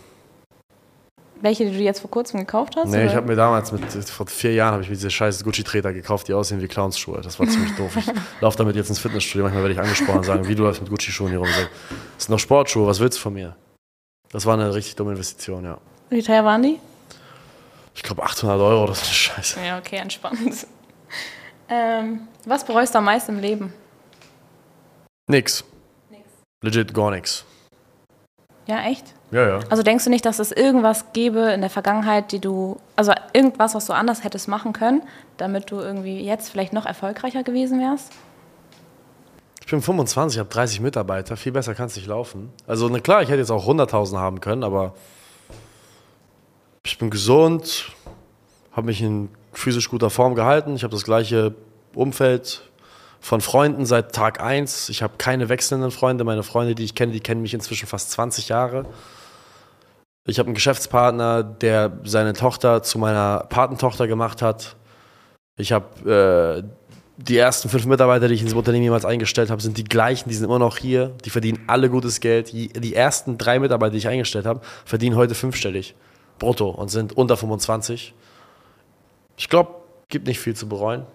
Welche, 1.40 1.64
die 1.66 1.76
du 1.76 1.82
jetzt 1.82 2.00
vor 2.00 2.10
kurzem 2.10 2.40
gekauft 2.40 2.74
hast? 2.76 2.88
Nee, 2.90 2.96
oder? 2.96 3.06
ich 3.06 3.14
habe 3.14 3.26
mir 3.26 3.36
damals, 3.36 3.70
mit, 3.70 3.82
vor 3.92 4.26
vier 4.26 4.54
Jahren, 4.54 4.72
habe 4.72 4.82
ich 4.82 4.88
mir 4.88 4.96
diese 4.96 5.10
scheiß 5.10 5.44
Gucci-Treter 5.44 5.92
gekauft, 5.92 6.26
die 6.26 6.34
aussehen 6.34 6.60
wie 6.60 6.66
Clownsschuhe. 6.66 7.20
Das 7.20 7.38
war 7.38 7.46
ziemlich 7.46 7.76
doof. 7.76 7.96
Ich 7.96 8.06
laufe 8.40 8.58
damit 8.58 8.74
jetzt 8.74 8.88
ins 8.88 8.98
Fitnessstudio. 8.98 9.44
Manchmal 9.44 9.62
werde 9.62 9.74
ich 9.74 9.80
angesprochen 9.80 10.18
und 10.18 10.24
sagen, 10.24 10.48
wie 10.48 10.54
du 10.54 10.64
läufst 10.64 10.82
mit 10.82 10.90
Gucci-Schuhen 10.90 11.30
hier 11.30 11.38
rum. 11.38 11.48
Das 12.16 12.24
sind 12.24 12.32
noch 12.32 12.40
Sportschuhe, 12.40 12.86
was 12.86 12.98
willst 12.98 13.18
du 13.18 13.22
von 13.22 13.34
mir? 13.34 13.54
Das 14.30 14.46
war 14.46 14.54
eine 14.54 14.74
richtig 14.74 14.96
dumme 14.96 15.12
Investition, 15.12 15.64
ja. 15.64 15.78
Wie 16.10 16.22
teuer 16.22 16.44
waren 16.44 16.62
die? 16.62 16.80
Ich 17.94 18.02
glaube 18.02 18.22
800 18.22 18.60
Euro, 18.60 18.86
das 18.86 19.02
ist 19.02 19.06
eine 19.06 19.14
Scheiße. 19.14 19.60
Ja, 19.64 19.78
okay, 19.78 19.96
entspannt. 19.96 20.66
Ähm, 21.68 22.28
was 22.46 22.64
bereust 22.64 22.94
du 22.94 22.98
am 22.98 23.04
meisten 23.04 23.32
im 23.32 23.40
Leben? 23.40 23.74
Nix. 25.28 25.64
Nix. 26.10 26.24
Legit 26.62 26.94
gar 26.94 27.10
nichts. 27.10 27.44
Ja, 28.66 28.84
echt? 28.84 29.14
Ja, 29.30 29.46
ja. 29.46 29.60
Also 29.68 29.82
denkst 29.82 30.04
du 30.04 30.10
nicht, 30.10 30.24
dass 30.24 30.38
es 30.38 30.52
irgendwas 30.52 31.12
gäbe 31.12 31.40
in 31.52 31.60
der 31.60 31.70
Vergangenheit, 31.70 32.32
die 32.32 32.38
du, 32.38 32.78
also 32.96 33.12
irgendwas, 33.32 33.74
was 33.74 33.86
du 33.86 33.92
anders 33.92 34.24
hättest 34.24 34.48
machen 34.48 34.72
können, 34.72 35.02
damit 35.36 35.70
du 35.70 35.80
irgendwie 35.80 36.20
jetzt 36.20 36.50
vielleicht 36.50 36.72
noch 36.72 36.86
erfolgreicher 36.86 37.42
gewesen 37.42 37.78
wärst? 37.78 38.12
Ich 39.60 39.70
bin 39.70 39.82
25, 39.82 40.38
habe 40.38 40.48
30 40.48 40.80
Mitarbeiter, 40.80 41.36
viel 41.36 41.52
besser 41.52 41.74
kann 41.74 41.86
es 41.86 41.96
nicht 41.96 42.08
laufen. 42.08 42.50
Also 42.66 42.88
na 42.88 43.00
klar, 43.00 43.22
ich 43.22 43.28
hätte 43.28 43.40
jetzt 43.40 43.50
auch 43.50 43.68
100.000 43.68 44.16
haben 44.16 44.40
können, 44.40 44.64
aber 44.64 44.94
ich 46.86 46.96
bin 46.96 47.10
gesund, 47.10 47.92
habe 48.72 48.86
mich 48.86 49.02
in 49.02 49.28
physisch 49.52 49.90
guter 49.90 50.08
Form 50.08 50.34
gehalten, 50.34 50.74
ich 50.74 50.84
habe 50.84 50.94
das 50.94 51.04
gleiche 51.04 51.54
Umfeld 51.94 52.62
von 53.20 53.40
Freunden 53.40 53.84
seit 53.84 54.14
Tag 54.14 54.40
1. 54.40 54.88
Ich 54.88 55.02
habe 55.02 55.14
keine 55.18 55.48
wechselnden 55.48 55.90
Freunde. 55.90 56.24
Meine 56.24 56.42
Freunde, 56.42 56.74
die 56.74 56.84
ich 56.84 56.94
kenne, 56.94 57.12
die 57.12 57.20
kennen 57.20 57.42
mich 57.42 57.54
inzwischen 57.54 57.86
fast 57.86 58.10
20 58.12 58.48
Jahre. 58.48 58.86
Ich 60.28 60.38
habe 60.38 60.48
einen 60.48 60.54
Geschäftspartner, 60.54 61.42
der 61.42 62.00
seine 62.04 62.34
Tochter 62.34 62.82
zu 62.82 62.98
meiner 62.98 63.46
Patentochter 63.48 64.06
gemacht 64.06 64.42
hat. 64.42 64.76
Ich 65.56 65.72
habe 65.72 66.62
äh, 66.62 66.68
die 67.16 67.38
ersten 67.38 67.70
fünf 67.70 67.86
Mitarbeiter, 67.86 68.28
die 68.28 68.34
ich 68.34 68.40
in 68.40 68.46
diesem 68.46 68.58
Unternehmen 68.58 68.84
jemals 68.84 69.06
eingestellt 69.06 69.48
habe, 69.48 69.62
sind 69.62 69.78
die 69.78 69.84
gleichen, 69.84 70.28
die 70.28 70.34
sind 70.34 70.44
immer 70.44 70.58
noch 70.58 70.76
hier, 70.76 71.12
die 71.24 71.30
verdienen 71.30 71.64
alle 71.66 71.88
gutes 71.88 72.20
Geld. 72.20 72.52
Die, 72.52 72.68
die 72.68 72.94
ersten 72.94 73.38
drei 73.38 73.58
Mitarbeiter, 73.58 73.92
die 73.92 73.98
ich 73.98 74.08
eingestellt 74.08 74.44
habe, 74.44 74.60
verdienen 74.84 75.16
heute 75.16 75.34
fünfstellig 75.34 75.94
brutto 76.38 76.68
und 76.68 76.90
sind 76.90 77.16
unter 77.16 77.38
25. 77.38 78.12
Ich 79.38 79.48
glaube, 79.48 79.76
gibt 80.10 80.26
nicht 80.26 80.40
viel 80.40 80.54
zu 80.54 80.68
bereuen. 80.68 81.06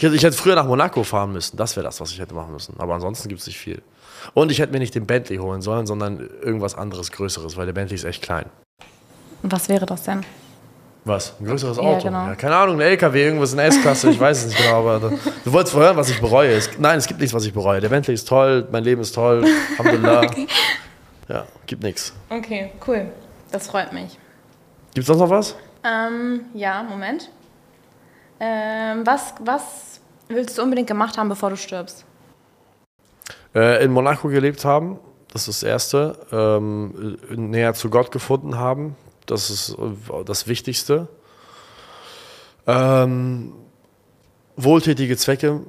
Ich 0.00 0.04
hätte, 0.04 0.16
ich 0.16 0.22
hätte 0.22 0.34
früher 0.34 0.54
nach 0.54 0.64
Monaco 0.64 1.04
fahren 1.04 1.30
müssen. 1.30 1.58
Das 1.58 1.76
wäre 1.76 1.84
das, 1.84 2.00
was 2.00 2.10
ich 2.10 2.18
hätte 2.18 2.32
machen 2.32 2.54
müssen. 2.54 2.74
Aber 2.78 2.94
ansonsten 2.94 3.28
gibt 3.28 3.42
es 3.42 3.46
nicht 3.46 3.58
viel. 3.58 3.82
Und 4.32 4.50
ich 4.50 4.58
hätte 4.58 4.72
mir 4.72 4.78
nicht 4.78 4.94
den 4.94 5.04
Bentley 5.04 5.36
holen 5.36 5.60
sollen, 5.60 5.86
sondern 5.86 6.26
irgendwas 6.40 6.74
anderes, 6.74 7.12
Größeres, 7.12 7.58
weil 7.58 7.66
der 7.66 7.74
Bentley 7.74 7.96
ist 7.96 8.04
echt 8.04 8.22
klein. 8.22 8.46
Was 9.42 9.68
wäre 9.68 9.84
das 9.84 10.04
denn? 10.04 10.24
Was? 11.04 11.34
Ein 11.38 11.44
größeres 11.44 11.78
Auto? 11.78 11.92
Ja, 11.92 11.98
genau. 11.98 12.26
ja, 12.28 12.34
keine 12.34 12.56
Ahnung, 12.56 12.76
ein 12.76 12.80
LKW, 12.80 13.22
irgendwas 13.22 13.52
in 13.52 13.58
S-Klasse, 13.58 14.08
ich 14.08 14.18
weiß 14.18 14.38
es 14.38 14.46
nicht 14.46 14.56
genau, 14.56 14.78
aber 14.78 15.00
du, 15.00 15.18
du 15.44 15.52
wolltest 15.52 15.76
hören, 15.76 15.98
was 15.98 16.08
ich 16.08 16.18
bereue. 16.18 16.52
Es, 16.52 16.70
nein, 16.78 16.96
es 16.96 17.06
gibt 17.06 17.20
nichts, 17.20 17.34
was 17.34 17.44
ich 17.44 17.52
bereue. 17.52 17.82
Der 17.82 17.90
Bentley 17.90 18.14
ist 18.14 18.26
toll, 18.26 18.66
mein 18.72 18.84
Leben 18.84 19.02
ist 19.02 19.14
toll, 19.14 19.44
Alhamdulillah. 19.78 20.20
okay. 20.24 20.46
Ja, 21.28 21.44
gibt 21.66 21.82
nichts. 21.82 22.14
Okay, 22.30 22.72
cool. 22.86 23.10
Das 23.52 23.66
freut 23.66 23.92
mich. 23.92 24.18
Gibt 24.94 25.02
es 25.02 25.06
sonst 25.06 25.20
noch 25.20 25.28
was? 25.28 25.56
Ähm, 25.84 26.40
ja, 26.54 26.82
Moment. 26.82 27.28
Ähm, 28.40 29.06
was, 29.06 29.34
was 29.44 30.00
willst 30.28 30.56
du 30.56 30.62
unbedingt 30.62 30.88
gemacht 30.88 31.18
haben, 31.18 31.28
bevor 31.28 31.50
du 31.50 31.56
stirbst? 31.56 32.06
Äh, 33.54 33.84
in 33.84 33.92
Monaco 33.92 34.28
gelebt 34.28 34.64
haben, 34.64 34.98
das 35.32 35.46
ist 35.46 35.62
das 35.62 35.68
Erste. 35.68 36.18
Ähm, 36.32 37.18
näher 37.30 37.74
zu 37.74 37.90
Gott 37.90 38.10
gefunden 38.10 38.56
haben, 38.56 38.96
das 39.26 39.50
ist 39.50 39.76
äh, 39.78 40.24
das 40.24 40.46
Wichtigste. 40.46 41.08
Ähm, 42.66 43.52
wohltätige 44.56 45.16
Zwecke 45.16 45.60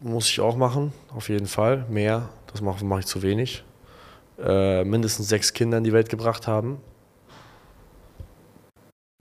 muss 0.00 0.28
ich 0.28 0.40
auch 0.40 0.56
machen, 0.56 0.92
auf 1.14 1.28
jeden 1.28 1.46
Fall. 1.46 1.86
Mehr, 1.88 2.28
das 2.52 2.60
mache 2.60 2.84
mach 2.84 3.00
ich 3.00 3.06
zu 3.06 3.22
wenig. 3.22 3.64
Äh, 4.38 4.84
mindestens 4.84 5.28
sechs 5.28 5.52
Kinder 5.52 5.78
in 5.78 5.84
die 5.84 5.92
Welt 5.92 6.08
gebracht 6.08 6.46
haben. 6.46 6.80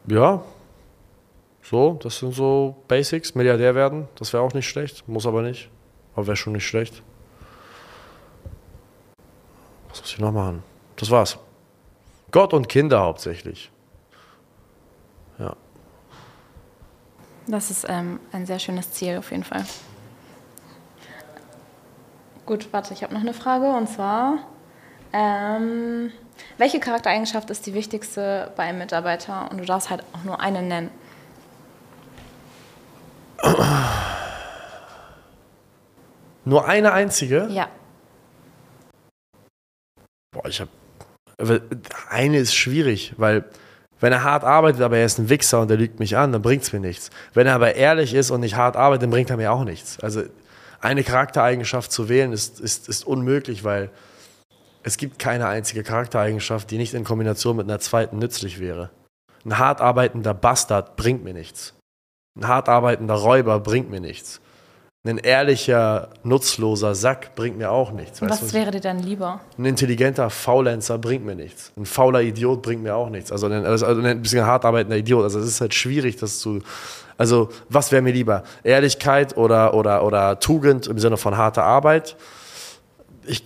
Ja, 0.07 0.43
so, 1.63 1.93
das 2.03 2.19
sind 2.19 2.35
so 2.35 2.75
Basics. 2.87 3.35
Milliardär 3.35 3.73
werden, 3.73 4.07
das 4.15 4.33
wäre 4.33 4.43
auch 4.43 4.53
nicht 4.53 4.67
schlecht, 4.67 5.07
muss 5.07 5.25
aber 5.25 5.41
nicht. 5.41 5.69
Aber 6.13 6.27
wäre 6.27 6.35
schon 6.35 6.53
nicht 6.53 6.67
schlecht. 6.67 7.01
Was 9.89 10.01
muss 10.01 10.11
ich 10.11 10.19
noch 10.19 10.31
machen? 10.31 10.61
Das 10.97 11.09
war's. 11.09 11.39
Gott 12.31 12.53
und 12.53 12.67
Kinder 12.67 12.99
hauptsächlich. 12.99 13.71
Ja. 15.39 15.55
Das 17.47 17.71
ist 17.71 17.85
ähm, 17.87 18.19
ein 18.31 18.45
sehr 18.45 18.59
schönes 18.59 18.91
Ziel 18.91 19.17
auf 19.17 19.31
jeden 19.31 19.43
Fall. 19.43 19.65
Gut, 22.45 22.67
warte, 22.73 22.93
ich 22.93 23.03
habe 23.03 23.13
noch 23.13 23.21
eine 23.21 23.33
Frage 23.33 23.67
und 23.67 23.87
zwar, 23.87 24.39
ähm, 25.13 26.11
welche 26.57 26.79
Charaktereigenschaft 26.79 27.49
ist 27.49 27.65
die 27.65 27.73
wichtigste 27.73 28.51
bei 28.57 28.63
einem 28.63 28.79
Mitarbeiter? 28.79 29.49
Und 29.49 29.59
du 29.59 29.65
darfst 29.65 29.89
halt 29.89 30.03
auch 30.13 30.23
nur 30.23 30.41
eine 30.41 30.61
nennen. 30.61 30.89
Nur 36.45 36.67
eine 36.67 36.93
einzige? 36.93 37.47
Ja. 37.49 37.69
Boah, 40.31 40.47
ich 40.47 40.61
hab. 40.61 40.69
Eine 42.09 42.37
ist 42.37 42.55
schwierig, 42.55 43.13
weil 43.17 43.45
wenn 43.99 44.11
er 44.11 44.23
hart 44.23 44.43
arbeitet, 44.43 44.81
aber 44.81 44.97
er 44.97 45.05
ist 45.05 45.17
ein 45.17 45.29
Wichser 45.29 45.61
und 45.61 45.71
er 45.71 45.77
lügt 45.77 45.99
mich 45.99 46.17
an, 46.17 46.31
dann 46.31 46.41
bringt 46.41 46.63
es 46.63 46.73
mir 46.73 46.79
nichts. 46.79 47.09
Wenn 47.33 47.47
er 47.47 47.55
aber 47.55 47.75
ehrlich 47.75 48.13
ist 48.13 48.31
und 48.31 48.41
nicht 48.41 48.55
hart 48.55 48.75
arbeitet, 48.75 49.03
dann 49.03 49.09
bringt 49.11 49.29
er 49.29 49.37
mir 49.37 49.51
auch 49.51 49.63
nichts. 49.63 49.99
Also 50.01 50.23
eine 50.81 51.03
Charaktereigenschaft 51.03 51.91
zu 51.91 52.09
wählen 52.09 52.33
ist, 52.33 52.59
ist, 52.59 52.89
ist 52.89 53.07
unmöglich, 53.07 53.63
weil 53.63 53.89
es 54.83 54.97
gibt 54.97 55.19
keine 55.19 55.47
einzige 55.47 55.83
Charaktereigenschaft, 55.83 56.69
die 56.69 56.77
nicht 56.77 56.93
in 56.93 57.05
Kombination 57.05 57.55
mit 57.55 57.65
einer 57.69 57.79
zweiten 57.79 58.19
nützlich 58.19 58.59
wäre. 58.59 58.89
Ein 59.45 59.57
hart 59.57 59.79
arbeitender 59.79 60.33
Bastard 60.33 60.97
bringt 60.97 61.23
mir 61.23 61.33
nichts. 61.33 61.73
Ein 62.37 62.47
hart 62.47 62.67
arbeitender 62.67 63.13
Räuber 63.13 63.59
bringt 63.61 63.89
mir 63.89 64.01
nichts. 64.01 64.41
Ein 65.05 65.17
ehrlicher, 65.17 66.07
nutzloser 66.23 66.95
Sack 66.95 67.35
bringt 67.35 67.57
mir 67.57 67.71
auch 67.71 67.91
nichts. 67.91 68.21
Was, 68.21 68.41
was 68.41 68.53
wäre 68.53 68.71
dir 68.71 68.79
dann 68.79 68.99
lieber? 68.99 69.41
Ein 69.57 69.65
intelligenter 69.65 70.29
Faulenzer 70.29 70.97
bringt 70.97 71.25
mir 71.25 71.35
nichts. 71.35 71.73
Ein 71.75 71.85
fauler 71.85 72.21
Idiot 72.21 72.61
bringt 72.61 72.83
mir 72.83 72.95
auch 72.95 73.09
nichts. 73.09 73.29
Also 73.29 73.47
ein, 73.47 73.65
also 73.65 73.85
ein 73.85 74.21
bisschen 74.21 74.45
hart 74.45 74.63
arbeitender 74.63 74.95
Idiot. 74.95 75.23
Also 75.23 75.39
es 75.39 75.47
ist 75.47 75.59
halt 75.59 75.73
schwierig, 75.73 76.15
das 76.15 76.39
zu. 76.39 76.59
Also 77.17 77.49
was 77.67 77.91
wäre 77.91 78.01
mir 78.01 78.13
lieber? 78.13 78.43
Ehrlichkeit 78.63 79.35
oder, 79.35 79.73
oder, 79.73 80.05
oder 80.05 80.39
Tugend 80.39 80.87
im 80.87 80.97
Sinne 80.97 81.17
von 81.17 81.35
harter 81.35 81.63
Arbeit? 81.63 82.15
Ich, 83.25 83.43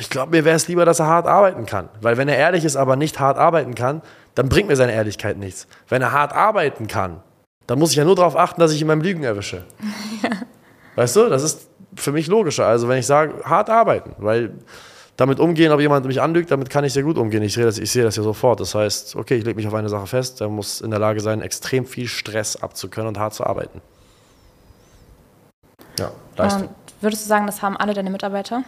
ich 0.00 0.10
glaube, 0.10 0.32
mir 0.32 0.44
wäre 0.44 0.56
es 0.56 0.66
lieber, 0.66 0.84
dass 0.84 0.98
er 0.98 1.06
hart 1.06 1.28
arbeiten 1.28 1.66
kann. 1.66 1.88
Weil 2.00 2.16
wenn 2.16 2.28
er 2.28 2.36
ehrlich 2.36 2.64
ist, 2.64 2.74
aber 2.74 2.96
nicht 2.96 3.20
hart 3.20 3.38
arbeiten 3.38 3.76
kann, 3.76 4.02
dann 4.34 4.48
bringt 4.48 4.66
mir 4.66 4.74
seine 4.74 4.92
Ehrlichkeit 4.92 5.38
nichts. 5.38 5.68
Wenn 5.88 6.02
er 6.02 6.10
hart 6.10 6.32
arbeiten 6.32 6.88
kann, 6.88 7.20
dann 7.68 7.78
muss 7.78 7.92
ich 7.92 7.96
ja 7.96 8.04
nur 8.04 8.16
darauf 8.16 8.34
achten, 8.34 8.60
dass 8.60 8.72
ich 8.72 8.80
ihn 8.80 8.88
beim 8.88 9.02
Lügen 9.02 9.22
erwische. 9.22 9.62
Ja. 10.22 10.30
Weißt 11.00 11.16
du, 11.16 11.30
das 11.30 11.42
ist, 11.42 11.66
für 11.94 12.12
mich 12.12 12.26
logischer. 12.26 12.66
Also 12.66 12.86
wenn 12.86 12.98
ich 12.98 13.06
sage, 13.06 13.42
hart 13.42 13.70
arbeiten, 13.70 14.12
weil 14.18 14.52
damit 15.16 15.40
umgehen, 15.40 15.72
ob 15.72 15.80
jemand 15.80 16.04
mich 16.04 16.20
anlügt, 16.20 16.50
damit 16.50 16.68
kann 16.68 16.84
ich 16.84 16.92
sehr 16.92 17.04
gut 17.04 17.16
umgehen. 17.16 17.42
Ich 17.42 17.54
sehe 17.54 17.64
das, 17.64 17.78
ich 17.78 17.90
sehe 17.90 18.04
das 18.04 18.16
ja 18.16 18.22
sofort. 18.22 18.60
Das 18.60 18.74
heißt, 18.74 19.16
okay, 19.16 19.36
ich 19.36 19.44
lege 19.44 19.56
mich 19.56 19.66
auf 19.66 19.72
eine 19.72 19.88
Sache 19.88 20.06
fest, 20.06 20.40
der 20.40 20.50
muss 20.50 20.82
in 20.82 20.90
der 20.90 21.00
Lage 21.00 21.20
sein, 21.20 21.40
extrem 21.40 21.86
viel 21.86 22.06
Stress 22.06 22.54
abzukönnen 22.54 23.08
und 23.08 23.18
hart 23.18 23.32
zu 23.32 23.46
arbeiten. 23.46 23.80
Ja, 25.98 26.10
Leistung. 26.36 26.64
Und 26.64 26.70
würdest 27.00 27.24
du 27.24 27.28
sagen, 27.28 27.46
das 27.46 27.62
haben 27.62 27.78
alle 27.78 27.94
deine 27.94 28.10
Mitarbeiter? 28.10 28.62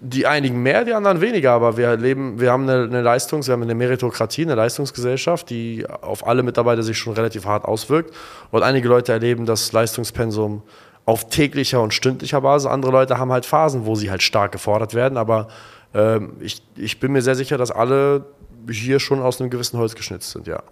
Die 0.00 0.26
einigen 0.26 0.62
mehr, 0.62 0.84
die 0.84 0.94
anderen 0.94 1.20
weniger, 1.20 1.52
aber 1.52 1.76
wir 1.76 1.96
leben, 1.96 2.40
wir 2.40 2.52
haben 2.52 2.68
eine, 2.68 2.84
eine 2.84 3.02
Leistungs-, 3.02 3.48
wir 3.48 3.52
haben 3.52 3.62
eine 3.62 3.74
Meritokratie, 3.74 4.42
eine 4.42 4.54
Leistungsgesellschaft, 4.54 5.50
die 5.50 5.86
auf 5.88 6.26
alle 6.26 6.42
Mitarbeiter 6.42 6.82
sich 6.82 6.98
schon 6.98 7.14
relativ 7.14 7.46
hart 7.46 7.64
auswirkt. 7.64 8.14
Und 8.50 8.62
einige 8.62 8.88
Leute 8.88 9.12
erleben 9.12 9.46
das 9.46 9.72
Leistungspensum 9.72 10.62
auf 11.04 11.28
täglicher 11.28 11.80
und 11.80 11.92
stündlicher 11.92 12.40
Basis. 12.40 12.70
Andere 12.70 12.92
Leute 12.92 13.18
haben 13.18 13.32
halt 13.32 13.46
Phasen, 13.46 13.86
wo 13.86 13.94
sie 13.94 14.10
halt 14.10 14.22
stark 14.22 14.52
gefordert 14.52 14.94
werden. 14.94 15.18
Aber 15.18 15.48
ähm, 15.94 16.36
ich, 16.40 16.62
ich 16.76 17.00
bin 17.00 17.12
mir 17.12 17.22
sehr 17.22 17.34
sicher, 17.34 17.58
dass 17.58 17.70
alle 17.70 18.24
hier 18.70 19.00
schon 19.00 19.20
aus 19.20 19.40
einem 19.40 19.50
gewissen 19.50 19.78
Holz 19.78 19.94
geschnitzt 19.94 20.30
sind, 20.30 20.46
ja. 20.46 20.62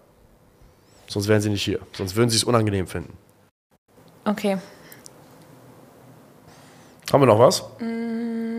Sonst 1.09 1.27
wären 1.27 1.41
sie 1.41 1.51
nicht 1.51 1.65
hier. 1.65 1.81
Sonst 1.93 2.15
würden 2.15 2.31
sie 2.31 2.37
es 2.37 2.45
unangenehm 2.45 2.87
finden. 2.87 3.13
Okay. 4.25 4.59
Haben 7.13 7.23
wir 7.23 7.27
noch 7.27 7.41
was? 7.41 7.65
Mm. 7.81 8.50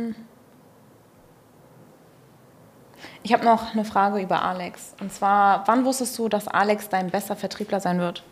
Ich 3.23 3.33
habe 3.33 3.45
noch 3.45 3.73
eine 3.73 3.85
Frage 3.85 4.19
über 4.19 4.43
Alex. 4.43 4.95
Und 4.99 5.13
zwar, 5.13 5.63
wann 5.67 5.85
wusstest 5.85 6.17
du, 6.17 6.27
dass 6.27 6.47
Alex 6.47 6.89
dein 6.89 7.09
bester 7.09 7.35
Vertriebler 7.35 7.79
sein 7.79 7.99
wird? 7.99 8.23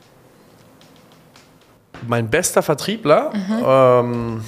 mein 2.08 2.30
bester 2.30 2.62
Vertriebler, 2.62 3.34
mhm. 3.34 3.63
ähm, 3.65 4.45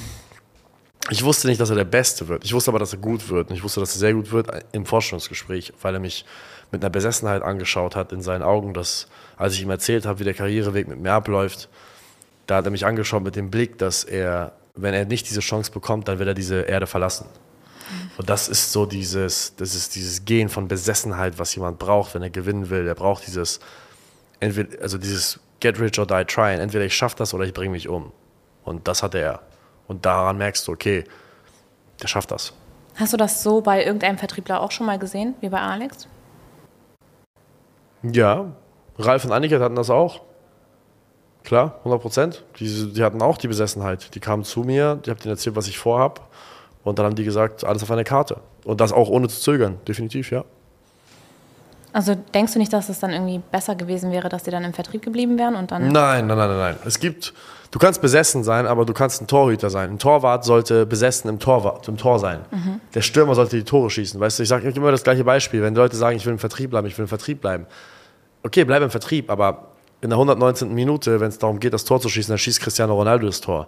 ich 1.09 1.23
wusste 1.23 1.47
nicht, 1.47 1.59
dass 1.59 1.69
er 1.69 1.75
der 1.75 1.83
Beste 1.83 2.27
wird. 2.27 2.45
Ich 2.45 2.53
wusste 2.53 2.71
aber, 2.71 2.79
dass 2.79 2.93
er 2.93 2.99
gut 2.99 3.27
wird. 3.29 3.49
Und 3.49 3.55
ich 3.55 3.63
wusste, 3.63 3.79
dass 3.79 3.95
er 3.95 3.99
sehr 3.99 4.13
gut 4.13 4.31
wird 4.31 4.47
im 4.71 4.85
Vorstellungsgespräch, 4.85 5.73
weil 5.81 5.95
er 5.95 5.99
mich 5.99 6.25
mit 6.71 6.83
einer 6.83 6.89
Besessenheit 6.89 7.41
angeschaut 7.41 7.95
hat 7.95 8.13
in 8.13 8.21
seinen 8.21 8.43
Augen, 8.43 8.73
dass, 8.73 9.07
als 9.35 9.53
ich 9.53 9.63
ihm 9.63 9.69
erzählt 9.69 10.05
habe, 10.05 10.19
wie 10.19 10.23
der 10.23 10.33
Karriereweg 10.33 10.87
mit 10.87 10.99
mir 10.99 11.11
abläuft, 11.11 11.69
da 12.47 12.57
hat 12.57 12.65
er 12.65 12.71
mich 12.71 12.85
angeschaut 12.85 13.23
mit 13.23 13.35
dem 13.35 13.49
Blick, 13.49 13.77
dass 13.77 14.03
er, 14.03 14.53
wenn 14.75 14.93
er 14.93 15.05
nicht 15.05 15.29
diese 15.29 15.41
Chance 15.41 15.71
bekommt, 15.71 16.07
dann 16.07 16.19
wird 16.19 16.29
er 16.29 16.33
diese 16.33 16.61
Erde 16.61 16.87
verlassen. 16.87 17.25
Und 18.17 18.29
das 18.29 18.47
ist 18.47 18.71
so 18.71 18.85
dieses, 18.85 19.55
das 19.55 19.75
ist 19.75 19.95
dieses 19.95 20.25
Gehen 20.25 20.49
von 20.49 20.67
Besessenheit, 20.67 21.39
was 21.39 21.55
jemand 21.55 21.79
braucht, 21.79 22.13
wenn 22.13 22.21
er 22.21 22.29
gewinnen 22.29 22.69
will. 22.69 22.87
Er 22.87 22.95
braucht 22.95 23.25
dieses, 23.25 23.59
entweder, 24.39 24.81
also 24.81 24.97
dieses 24.97 25.39
get 25.59 25.79
rich 25.79 25.97
or 25.99 26.05
die 26.05 26.25
trying. 26.25 26.59
Entweder 26.59 26.85
ich 26.85 26.95
schaffe 26.95 27.15
das 27.17 27.33
oder 27.33 27.45
ich 27.45 27.53
bringe 27.53 27.71
mich 27.71 27.87
um. 27.87 28.11
Und 28.63 28.87
das 28.87 29.03
hatte 29.03 29.19
er. 29.19 29.41
Und 29.87 30.05
daran 30.05 30.37
merkst 30.37 30.67
du, 30.67 30.71
okay, 30.71 31.03
der 32.01 32.07
schafft 32.07 32.31
das. 32.31 32.53
Hast 32.95 33.13
du 33.13 33.17
das 33.17 33.41
so 33.41 33.61
bei 33.61 33.83
irgendeinem 33.83 34.17
Vertriebler 34.17 34.61
auch 34.61 34.71
schon 34.71 34.85
mal 34.85 34.99
gesehen, 34.99 35.35
wie 35.39 35.49
bei 35.49 35.59
Alex? 35.59 36.07
Ja, 38.03 38.51
Ralf 38.97 39.25
und 39.25 39.31
Annika 39.31 39.59
hatten 39.59 39.75
das 39.75 39.89
auch. 39.89 40.21
Klar, 41.43 41.75
100 41.79 42.01
Prozent. 42.01 42.43
Die, 42.59 42.93
die, 42.93 43.03
hatten 43.03 43.21
auch 43.21 43.37
die 43.37 43.47
Besessenheit. 43.47 44.13
Die 44.13 44.19
kamen 44.19 44.43
zu 44.43 44.61
mir, 44.61 44.95
die 44.95 45.09
haben 45.09 45.19
denen 45.19 45.33
erzählt, 45.33 45.55
was 45.55 45.67
ich 45.67 45.79
vorhab. 45.79 46.29
Und 46.83 46.97
dann 46.97 47.05
haben 47.05 47.15
die 47.15 47.23
gesagt, 47.23 47.63
alles 47.63 47.83
auf 47.83 47.91
eine 47.91 48.03
Karte. 48.03 48.37
Und 48.65 48.81
das 48.81 48.91
auch 48.91 49.09
ohne 49.09 49.27
zu 49.27 49.39
zögern, 49.39 49.77
definitiv, 49.87 50.31
ja. 50.31 50.43
Also 51.93 52.15
denkst 52.15 52.53
du 52.53 52.59
nicht, 52.59 52.71
dass 52.71 52.89
es 52.89 52.99
dann 52.99 53.11
irgendwie 53.11 53.41
besser 53.51 53.75
gewesen 53.75 54.11
wäre, 54.11 54.29
dass 54.29 54.43
die 54.43 54.51
dann 54.51 54.63
im 54.63 54.73
Vertrieb 54.73 55.01
geblieben 55.01 55.37
wären 55.37 55.55
und 55.55 55.71
dann. 55.71 55.91
Nein, 55.91 56.27
nein, 56.27 56.37
nein, 56.37 56.49
nein, 56.49 56.57
nein. 56.57 56.75
Es 56.85 56.99
gibt, 56.99 57.33
du 57.69 57.79
kannst 57.79 58.01
besessen 58.01 58.43
sein, 58.43 58.65
aber 58.65 58.85
du 58.85 58.93
kannst 58.93 59.21
ein 59.21 59.27
Torhüter 59.27 59.69
sein. 59.69 59.91
Ein 59.91 59.99
Torwart 59.99 60.45
sollte 60.45 60.85
besessen 60.85 61.29
im 61.29 61.39
Tor, 61.39 61.81
im 61.85 61.97
Tor 61.97 62.19
sein. 62.19 62.39
Mhm. 62.49 62.79
Der 62.93 63.01
Stürmer 63.01 63.35
sollte 63.35 63.57
die 63.57 63.63
Tore 63.63 63.89
schießen. 63.89 64.19
Weißt 64.19 64.39
du, 64.39 64.43
ich 64.43 64.49
sage 64.49 64.69
immer 64.69 64.91
das 64.91 65.03
gleiche 65.03 65.25
Beispiel. 65.25 65.61
Wenn 65.61 65.75
Leute 65.75 65.97
sagen, 65.97 66.15
ich 66.15 66.25
will 66.25 66.33
im 66.33 66.39
Vertrieb 66.39 66.69
bleiben, 66.69 66.87
ich 66.87 66.97
will 66.97 67.03
im 67.03 67.09
Vertrieb 67.09 67.41
bleiben. 67.41 67.65
Okay, 68.43 68.63
bleib 68.63 68.81
im 68.81 68.89
Vertrieb, 68.89 69.29
aber 69.29 69.67
in 69.99 70.09
der 70.09 70.17
119. 70.17 70.73
Minute, 70.73 71.19
wenn 71.19 71.27
es 71.27 71.37
darum 71.37 71.59
geht, 71.59 71.73
das 71.73 71.83
Tor 71.83 71.99
zu 71.99 72.09
schießen, 72.09 72.31
dann 72.31 72.39
schießt 72.39 72.61
Cristiano 72.61 72.95
Ronaldo 72.95 73.27
das 73.27 73.41
Tor. 73.41 73.67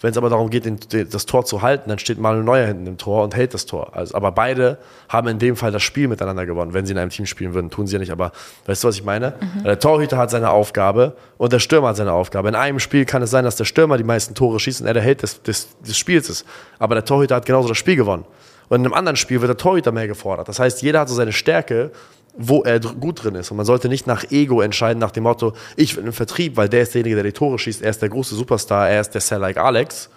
Wenn 0.00 0.10
es 0.10 0.16
aber 0.16 0.28
darum 0.28 0.50
geht, 0.50 0.64
den, 0.64 0.78
den, 0.92 1.08
das 1.08 1.26
Tor 1.26 1.44
zu 1.44 1.62
halten, 1.62 1.88
dann 1.88 1.98
steht 1.98 2.18
Manuel 2.18 2.44
Neuer 2.44 2.66
hinten 2.66 2.86
im 2.86 2.98
Tor 2.98 3.24
und 3.24 3.34
hält 3.34 3.54
das 3.54 3.66
Tor. 3.66 3.96
Also, 3.96 4.14
aber 4.14 4.32
beide 4.32 4.78
haben 5.08 5.28
in 5.28 5.38
dem 5.38 5.56
Fall 5.56 5.72
das 5.72 5.82
Spiel 5.82 6.08
miteinander 6.08 6.46
gewonnen. 6.46 6.74
Wenn 6.74 6.86
sie 6.86 6.92
in 6.92 6.98
einem 6.98 7.10
Team 7.10 7.26
spielen 7.26 7.54
würden, 7.54 7.70
tun 7.70 7.86
sie 7.86 7.94
ja 7.94 7.98
nicht. 7.98 8.12
Aber 8.12 8.32
weißt 8.66 8.84
du, 8.84 8.88
was 8.88 8.96
ich 8.96 9.04
meine? 9.04 9.34
Mhm. 9.40 9.64
Der 9.64 9.78
Torhüter 9.78 10.16
hat 10.16 10.30
seine 10.30 10.50
Aufgabe 10.50 11.16
und 11.38 11.52
der 11.52 11.58
Stürmer 11.58 11.88
hat 11.88 11.96
seine 11.96 12.12
Aufgabe. 12.12 12.48
In 12.48 12.54
einem 12.54 12.80
Spiel 12.80 13.04
kann 13.04 13.22
es 13.22 13.30
sein, 13.30 13.44
dass 13.44 13.56
der 13.56 13.64
Stürmer 13.64 13.96
die 13.96 14.04
meisten 14.04 14.34
Tore 14.34 14.60
schießt 14.60 14.82
und 14.82 14.86
er 14.86 14.94
der 14.94 15.02
Held 15.02 15.22
des, 15.22 15.42
des, 15.42 15.68
des 15.80 15.96
Spiels 15.96 16.28
ist. 16.28 16.44
Aber 16.78 16.94
der 16.94 17.04
Torhüter 17.04 17.36
hat 17.36 17.46
genauso 17.46 17.68
das 17.68 17.78
Spiel 17.78 17.96
gewonnen. 17.96 18.24
Und 18.68 18.80
in 18.80 18.86
einem 18.86 18.94
anderen 18.94 19.16
Spiel 19.16 19.40
wird 19.40 19.48
der 19.50 19.56
Torhüter 19.56 19.92
mehr 19.92 20.06
gefordert. 20.06 20.48
Das 20.48 20.58
heißt, 20.58 20.82
jeder 20.82 21.00
hat 21.00 21.08
so 21.08 21.14
seine 21.14 21.32
Stärke 21.32 21.90
wo 22.36 22.62
er 22.62 22.80
gut 22.80 23.22
drin 23.22 23.36
ist. 23.36 23.50
Und 23.50 23.56
man 23.56 23.66
sollte 23.66 23.88
nicht 23.88 24.06
nach 24.06 24.24
Ego 24.30 24.60
entscheiden, 24.60 24.98
nach 24.98 25.12
dem 25.12 25.22
Motto, 25.22 25.52
ich 25.76 25.96
will 25.96 26.04
im 26.04 26.12
Vertrieb, 26.12 26.56
weil 26.56 26.68
der 26.68 26.82
ist 26.82 26.94
derjenige, 26.94 27.16
der 27.16 27.24
die 27.24 27.32
Tore 27.32 27.58
schießt, 27.58 27.82
er 27.82 27.90
ist 27.90 28.02
der 28.02 28.08
große 28.08 28.34
Superstar, 28.34 28.88
er 28.88 29.00
ist 29.00 29.10
der 29.10 29.20
Sell 29.20 29.38
like 29.38 29.56
Alex, 29.56 30.10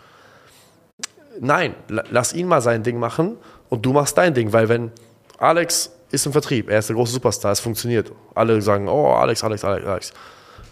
nein, 1.40 1.76
lass 1.88 2.34
ihn 2.34 2.48
mal 2.48 2.62
sein 2.62 2.84
Ding 2.84 3.00
machen 3.00 3.38
und 3.70 3.86
du 3.86 3.94
machst 3.94 4.18
dein 4.18 4.34
Ding, 4.34 4.52
weil 4.52 4.70
wenn 4.70 4.92
Alex 5.38 5.92
ist 6.12 6.26
im 6.26 6.32
Vertrieb, 6.32 6.70
er 6.70 6.80
ist 6.80 6.90
der 6.90 6.96
große 6.96 7.14
Superstar, 7.14 7.52
es 7.52 7.60
funktioniert. 7.60 8.12
Alle 8.34 8.62
sagen, 8.62 8.88
oh, 8.88 9.12
Alex, 9.12 9.44
Alex, 9.44 9.64
Alex, 9.64 9.86
Alex. 9.86 10.14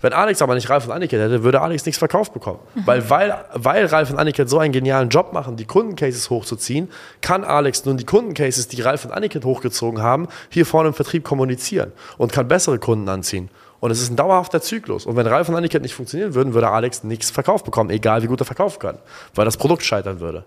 Wenn 0.05 0.13
Alex 0.13 0.39
aber 0.43 0.53
nicht 0.53 0.69
Ralf 0.69 0.85
und 0.85 0.91
Annika 0.91 1.17
hätte, 1.17 1.41
würde 1.41 1.61
Alex 1.61 1.83
nichts 1.83 1.97
verkauft 1.97 2.31
bekommen. 2.31 2.59
Mhm. 2.75 2.81
Weil, 2.85 3.09
weil, 3.09 3.35
weil 3.55 3.85
Ralf 3.87 4.11
und 4.11 4.19
Annika 4.19 4.45
so 4.45 4.59
einen 4.59 4.71
genialen 4.71 5.09
Job 5.09 5.33
machen, 5.33 5.55
die 5.55 5.65
Kundencases 5.65 6.29
hochzuziehen, 6.29 6.91
kann 7.21 7.43
Alex 7.43 7.85
nun 7.85 7.97
die 7.97 8.05
Kundencases, 8.05 8.67
die 8.67 8.79
Ralf 8.83 9.03
und 9.05 9.11
Annika 9.11 9.43
hochgezogen 9.43 10.03
haben, 10.03 10.27
hier 10.51 10.67
vorne 10.67 10.89
im 10.89 10.93
Vertrieb 10.93 11.23
kommunizieren 11.23 11.91
und 12.19 12.31
kann 12.31 12.47
bessere 12.47 12.77
Kunden 12.77 13.09
anziehen. 13.09 13.49
Und 13.79 13.89
es 13.89 13.99
ist 13.99 14.11
ein 14.11 14.15
dauerhafter 14.15 14.61
Zyklus. 14.61 15.07
Und 15.07 15.15
wenn 15.15 15.25
Ralf 15.25 15.49
und 15.49 15.55
Annika 15.55 15.79
nicht 15.79 15.95
funktionieren 15.95 16.35
würden, 16.35 16.53
würde 16.53 16.69
Alex 16.69 17.03
nichts 17.03 17.31
verkauft 17.31 17.65
bekommen, 17.65 17.89
egal 17.89 18.21
wie 18.21 18.27
gut 18.27 18.39
er 18.39 18.45
verkaufen 18.45 18.77
kann, 18.77 18.99
weil 19.33 19.45
das 19.45 19.57
Produkt 19.57 19.81
scheitern 19.81 20.19
würde. 20.19 20.45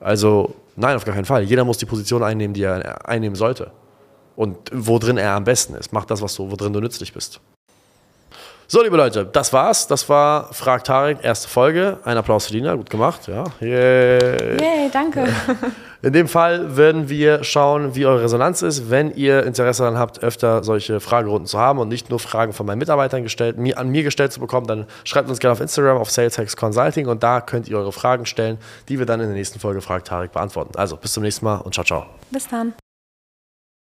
Also 0.00 0.54
nein, 0.76 0.96
auf 0.96 1.04
gar 1.04 1.14
keinen 1.14 1.26
Fall. 1.26 1.42
Jeder 1.42 1.66
muss 1.66 1.76
die 1.76 1.84
Position 1.84 2.22
einnehmen, 2.22 2.54
die 2.54 2.62
er 2.62 3.06
einnehmen 3.06 3.36
sollte. 3.36 3.70
Und 4.34 4.56
wo 4.72 4.98
drin 4.98 5.18
er 5.18 5.32
am 5.32 5.44
besten 5.44 5.74
ist. 5.74 5.92
Mach 5.92 6.06
das, 6.06 6.22
was 6.22 6.34
du, 6.34 6.50
wo 6.50 6.56
drin 6.56 6.72
du 6.72 6.80
nützlich 6.80 7.12
bist. 7.12 7.42
So, 8.70 8.82
liebe 8.82 8.98
Leute, 8.98 9.24
das 9.24 9.54
war's. 9.54 9.86
Das 9.86 10.10
war 10.10 10.52
Frag 10.52 10.84
Tarek, 10.84 11.20
erste 11.22 11.48
Folge. 11.48 12.00
Ein 12.04 12.18
Applaus 12.18 12.48
für 12.48 12.52
Dina, 12.52 12.74
gut 12.74 12.90
gemacht. 12.90 13.26
Ja. 13.26 13.44
Yay. 13.60 14.60
Yay, 14.60 14.90
danke. 14.92 15.26
In 16.02 16.12
dem 16.12 16.28
Fall 16.28 16.76
werden 16.76 17.08
wir 17.08 17.44
schauen, 17.44 17.94
wie 17.94 18.04
eure 18.04 18.24
Resonanz 18.24 18.60
ist. 18.60 18.90
Wenn 18.90 19.10
ihr 19.14 19.46
Interesse 19.46 19.84
daran 19.84 19.98
habt, 19.98 20.22
öfter 20.22 20.62
solche 20.64 21.00
Fragerunden 21.00 21.46
zu 21.46 21.58
haben 21.58 21.78
und 21.78 21.88
nicht 21.88 22.10
nur 22.10 22.18
Fragen 22.18 22.52
von 22.52 22.66
meinen 22.66 22.78
Mitarbeitern 22.78 23.22
gestellt, 23.22 23.56
mir, 23.56 23.78
an 23.78 23.88
mir 23.88 24.02
gestellt 24.02 24.34
zu 24.34 24.40
bekommen, 24.40 24.66
dann 24.66 24.86
schreibt 25.04 25.30
uns 25.30 25.38
gerne 25.38 25.52
auf 25.52 25.60
Instagram, 25.62 25.96
auf 25.96 26.10
SalesHacks 26.10 26.54
Consulting 26.54 27.06
und 27.06 27.22
da 27.22 27.40
könnt 27.40 27.68
ihr 27.68 27.78
eure 27.78 27.92
Fragen 27.92 28.26
stellen, 28.26 28.58
die 28.90 28.98
wir 28.98 29.06
dann 29.06 29.20
in 29.20 29.28
der 29.28 29.34
nächsten 29.34 29.58
Folge 29.60 29.80
Frag 29.80 30.04
Tarek 30.04 30.32
beantworten. 30.32 30.76
Also 30.76 30.98
bis 30.98 31.14
zum 31.14 31.22
nächsten 31.22 31.46
Mal 31.46 31.56
und 31.56 31.72
ciao, 31.72 31.86
ciao. 31.86 32.04
Bis 32.30 32.46
dann. 32.46 32.74